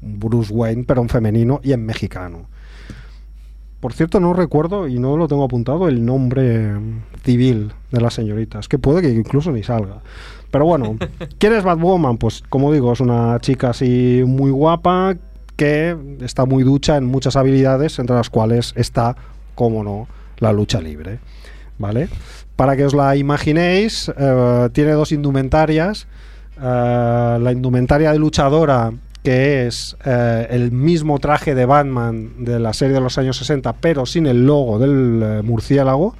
[0.00, 2.46] Bruce Wayne, pero en femenino y en mexicano.
[3.80, 6.72] Por cierto, no recuerdo y no lo tengo apuntado el nombre
[7.22, 8.60] civil de la señorita.
[8.60, 9.98] Es que puede que incluso ni salga.
[10.50, 10.96] Pero bueno,
[11.38, 12.16] ¿quién es Batwoman?
[12.16, 15.18] Pues como digo, es una chica así muy guapa
[15.56, 19.16] que está muy ducha en muchas habilidades, entre las cuales está,
[19.54, 20.08] como no,
[20.38, 21.18] la lucha libre.
[21.78, 22.08] ¿Vale?
[22.56, 26.06] Para que os la imaginéis, eh, tiene dos indumentarias.
[26.60, 32.72] Eh, la indumentaria de luchadora que es eh, el mismo traje de Batman de la
[32.72, 36.14] serie de los años 60, pero sin el logo del murciélago,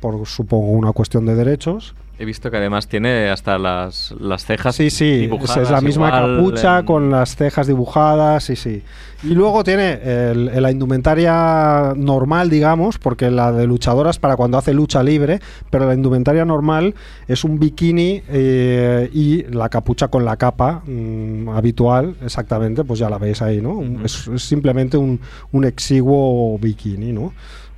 [0.00, 1.94] por supongo una cuestión de derechos.
[2.22, 5.80] He visto que además tiene hasta las, las cejas Sí, sí, es, dibujadas es la
[5.80, 8.80] misma igual capucha en- con las cejas dibujadas, sí, sí.
[9.24, 14.36] Y luego tiene el- el- la indumentaria normal, digamos, porque la de luchadora es para
[14.36, 16.94] cuando hace lucha libre, pero la indumentaria normal
[17.26, 23.10] es un bikini eh, y la capucha con la capa mm, habitual, exactamente, pues ya
[23.10, 23.82] la veis ahí, ¿no?
[24.04, 25.18] Es, es simplemente un,
[25.50, 27.32] un exiguo bikini, ¿no?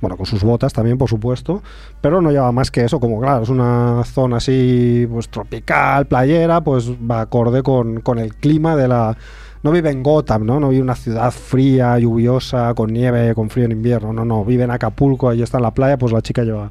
[0.05, 1.63] Bueno, con sus botas también, por supuesto,
[1.99, 6.61] pero no lleva más que eso, como claro, es una zona así, pues tropical, playera,
[6.61, 9.17] pues va acorde con, con el clima de la...
[9.63, 10.59] No vive en Gotham, ¿no?
[10.59, 14.45] No vive en una ciudad fría, lluviosa, con nieve, con frío en invierno, no, no,
[14.45, 16.69] vive en Acapulco, ahí está en la playa, pues la chica lleva,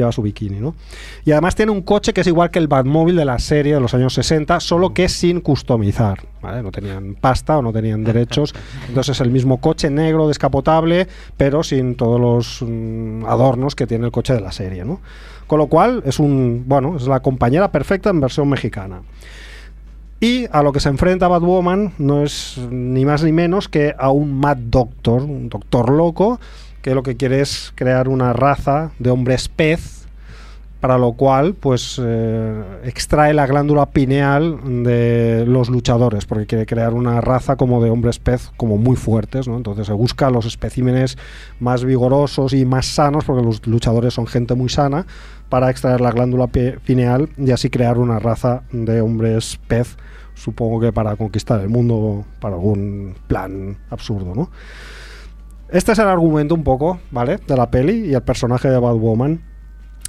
[0.00, 0.74] lleva su bikini, ¿no?
[1.24, 3.80] Y además tiene un coche que es igual que el Batmóvil de la serie de
[3.80, 6.62] los años 60, solo que sin customizar, ¿vale?
[6.62, 8.54] No tenían pasta o no tenían derechos,
[8.88, 14.06] entonces es el mismo coche negro descapotable, pero sin todos los mm, adornos que tiene
[14.06, 15.00] el coche de la serie, ¿no?
[15.46, 19.02] Con lo cual es un, bueno, es la compañera perfecta en versión mexicana.
[20.20, 24.10] Y a lo que se enfrenta Batwoman no es ni más ni menos que a
[24.10, 26.40] un Mad Doctor, un doctor loco,
[26.84, 30.04] que lo que quiere es crear una raza de hombres pez,
[30.80, 36.92] para lo cual pues eh, extrae la glándula pineal de los luchadores, porque quiere crear
[36.92, 39.56] una raza como de hombres pez como muy fuertes, ¿no?
[39.56, 41.16] Entonces se busca los especímenes
[41.58, 45.06] más vigorosos y más sanos, porque los luchadores son gente muy sana,
[45.48, 49.96] para extraer la glándula pi- pineal y así crear una raza de hombres pez,
[50.34, 54.50] supongo que para conquistar el mundo, para algún plan absurdo, ¿no?
[55.74, 57.40] Este es el argumento un poco, ¿vale?
[57.48, 59.42] De la peli y el personaje de Batwoman.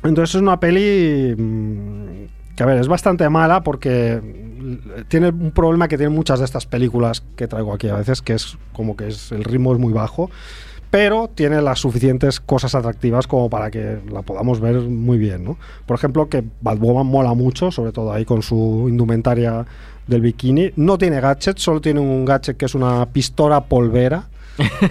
[0.03, 5.49] Entonces es una peli mm, que, a ver, es bastante mala porque mm, tiene un
[5.49, 8.95] problema que tienen muchas de estas películas que traigo aquí a veces, que es como
[8.95, 10.29] que el ritmo es muy bajo,
[10.91, 15.57] pero tiene las suficientes cosas atractivas como para que la podamos ver muy bien, ¿no?
[15.87, 19.65] Por ejemplo, que Batwoman mola mucho, sobre todo ahí con su indumentaria
[20.05, 20.73] del bikini.
[20.75, 24.27] No tiene gadget, solo tiene un gadget que es una pistola polvera.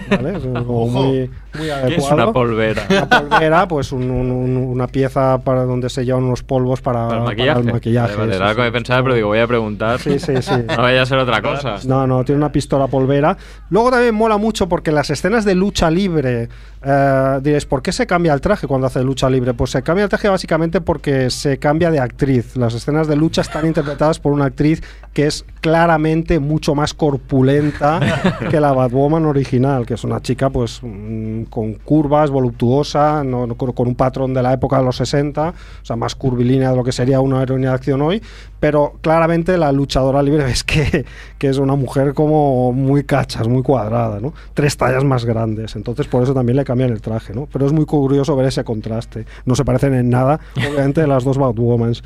[0.09, 0.37] ¿Vale?
[0.37, 1.13] Es como Ojo.
[1.57, 2.83] Muy, muy ¿Qué es una polvera?
[2.89, 7.07] Una polvera, pues un- un- un- una pieza para donde se llevan unos polvos para,
[7.07, 7.59] ¿Para el para maquillaje?
[7.59, 8.67] el maquillaje, Vale, vale, era algo sí.
[8.67, 9.99] que pensaba, pero digo, voy a preguntar.
[9.99, 10.51] Sí, sí, sí.
[10.75, 11.75] No vaya a ser otra cosa.
[11.85, 13.37] No, no, tiene una pistola polvera.
[13.69, 16.49] Luego también mola mucho porque las escenas de lucha libre,
[16.83, 19.53] eh, diréis, ¿por qué se cambia el traje cuando hace lucha libre?
[19.53, 22.55] Pues se cambia el traje básicamente porque se cambia de actriz.
[22.55, 24.83] Las escenas de lucha están interpretadas por una actriz
[25.13, 27.99] que es claramente mucho más corpulenta
[28.51, 33.87] que la Batwoman original, que es una chica pues mm, con curvas, voluptuosa, no- con,
[33.87, 36.91] un patrón de la época de los 60, o sea, más curvilínea de lo que
[36.91, 38.21] sería una heroína de acción hoy,
[38.65, 41.05] pero claramente la luchadora libre ves que,
[41.37, 44.33] que es una mujer como muy cachas, muy cuadrada, ¿no?
[44.55, 47.47] Tres tallas más grandes, entonces por eso también le cambian el traje, ¿no?
[47.53, 49.27] Pero es muy curioso ver ese contraste.
[49.45, 52.03] No se parecen en nada, obviamente, las dos Batwomans.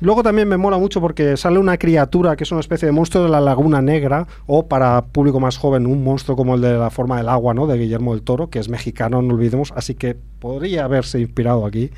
[0.00, 3.24] Luego también me mola mucho porque sale una criatura que es una especie de monstruo
[3.24, 6.90] de la Laguna Negra, o para público más joven, un monstruo como el de la
[6.90, 7.66] forma del agua, ¿no?
[7.66, 11.90] De Guillermo del Toro, que es mexicano, no olvidemos, así que podría haberse inspirado aquí,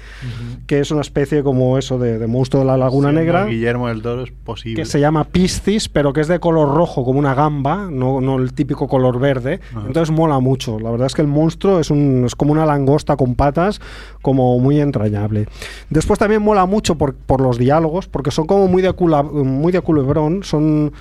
[0.66, 3.88] que es una especie como eso de, de monstruo de la Laguna Siendo Negra Guillermo
[3.88, 4.02] del
[4.44, 4.82] Posible.
[4.82, 8.36] que se llama Piscis, pero que es de color rojo, como una gamba, no, no
[8.38, 9.60] el típico color verde.
[9.70, 9.84] Ajá.
[9.86, 10.78] Entonces mola mucho.
[10.78, 13.80] La verdad es que el monstruo es, un, es como una langosta con patas,
[14.22, 15.46] como muy entrañable.
[15.90, 19.72] Después también mola mucho por, por los diálogos, porque son como muy de, cula- muy
[19.72, 20.92] de culebrón, son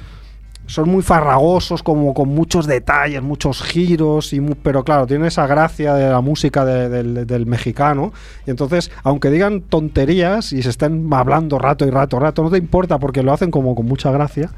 [0.66, 5.46] son muy farragosos, como con muchos detalles, muchos giros, y mu- pero claro, tiene esa
[5.46, 8.14] gracia de la música de- del, del mexicano.
[8.48, 12.58] Y entonces, aunque digan tonterías y se estén hablando rato y rato, rato, no te
[12.58, 14.52] importa porque lo hacen como con mucha gracia.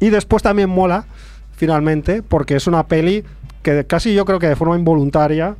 [0.00, 1.06] Y después también mola,
[1.52, 3.24] finalmente, porque es una peli
[3.62, 5.56] que casi yo creo que de forma involuntaria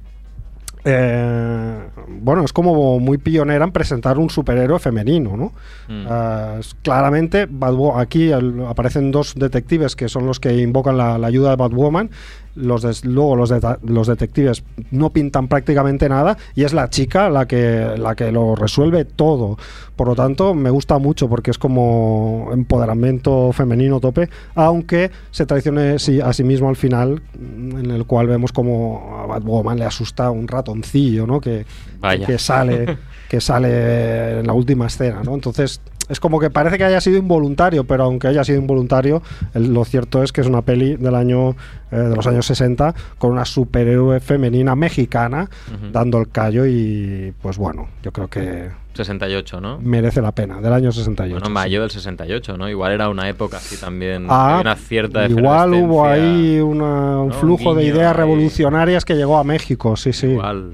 [0.84, 1.78] eh,
[2.08, 5.52] bueno, es como muy pionera en presentar un superhéroe femenino, ¿no?
[5.88, 6.06] Mm.
[6.08, 11.26] Ah, claramente, Batwo- aquí el- aparecen dos detectives que son los que invocan la, la
[11.26, 12.10] ayuda de Batwoman.
[12.54, 13.50] Los des- luego los,
[13.82, 18.54] los detectives no pintan prácticamente nada y es la chica la que, la que lo
[18.54, 19.56] resuelve todo.
[19.96, 25.96] Por lo tanto, me gusta mucho porque es como empoderamiento femenino tope, aunque se traicione
[26.22, 30.46] a sí mismo al final, en el cual vemos como a Batwoman le asusta un
[30.48, 31.40] ratoncillo, ¿no?
[31.40, 31.64] Que,
[32.00, 32.26] Vaya.
[32.26, 32.98] que sale
[33.28, 35.34] que sale en la última escena, ¿no?
[35.34, 39.22] Entonces es como que parece que haya sido involuntario, pero aunque haya sido involuntario,
[39.54, 41.50] el- lo cierto es que es una peli del año
[41.90, 45.48] eh, de los años 60 con una superhéroe femenina mexicana
[45.92, 49.78] dando el callo y pues bueno, yo creo que 68, ¿no?
[49.80, 51.32] merece la pena, del año 68.
[51.34, 51.52] Bueno, sí.
[51.52, 52.68] mayo del 68, ¿no?
[52.68, 54.26] Igual era una época así también.
[54.28, 57.34] Ah, una cierta igual hubo ahí una- un ¿no?
[57.34, 60.26] flujo Un de ideas revolucionarias que llegó a México, sí, sí.
[60.28, 60.72] Igual.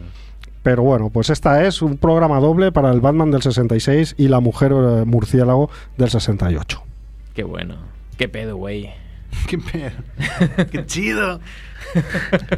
[0.62, 4.40] Pero bueno, pues esta es un programa doble para el Batman del 66 y la
[4.40, 6.82] mujer eh, murciélago del 68.
[7.34, 7.76] Qué bueno.
[8.16, 8.90] Qué pedo, güey.
[9.46, 9.92] Qué pedo.
[10.70, 11.40] Qué chido.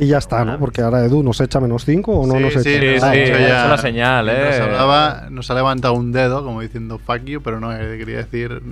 [0.01, 0.59] Y ya está, ¿no?
[0.59, 2.95] Porque ahora Edu nos echa menos 5 o no Sí, nos sí, echa.
[2.95, 3.49] nos Ah, ha dicho vale.
[3.49, 4.45] ya- es la señal, ¿eh?
[4.51, 8.17] Nos, hablaba, nos ha levantado un dedo, como diciendo fuck you, pero no, eh, quería
[8.17, 8.63] decir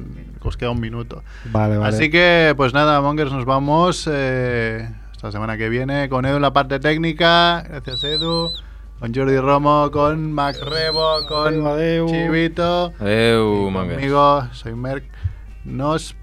[0.43, 1.22] os queda un minuto.
[1.53, 1.95] Vale, vale.
[1.95, 6.43] Así que, pues nada, Mongers, nos vamos eh, esta semana que viene con Edu en
[6.43, 7.62] la parte técnica.
[7.68, 8.51] Gracias, Edu.
[8.99, 12.09] Con Jordi Romo, con Mac Rebo, con Adeu.
[12.09, 12.92] Chivito.
[12.99, 15.05] Adeu, conmigo, soy Merck.
[15.64, 16.16] Nos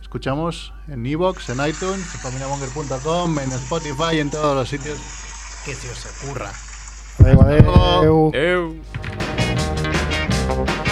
[0.00, 4.98] escuchamos en Evox, en iTunes, en familiamonger.com, en Spotify y en todos los sitios
[5.66, 6.50] que se os ocurra.
[7.18, 8.28] Adeu, adeu.
[8.30, 8.82] Adeu.
[10.52, 10.91] Fíjate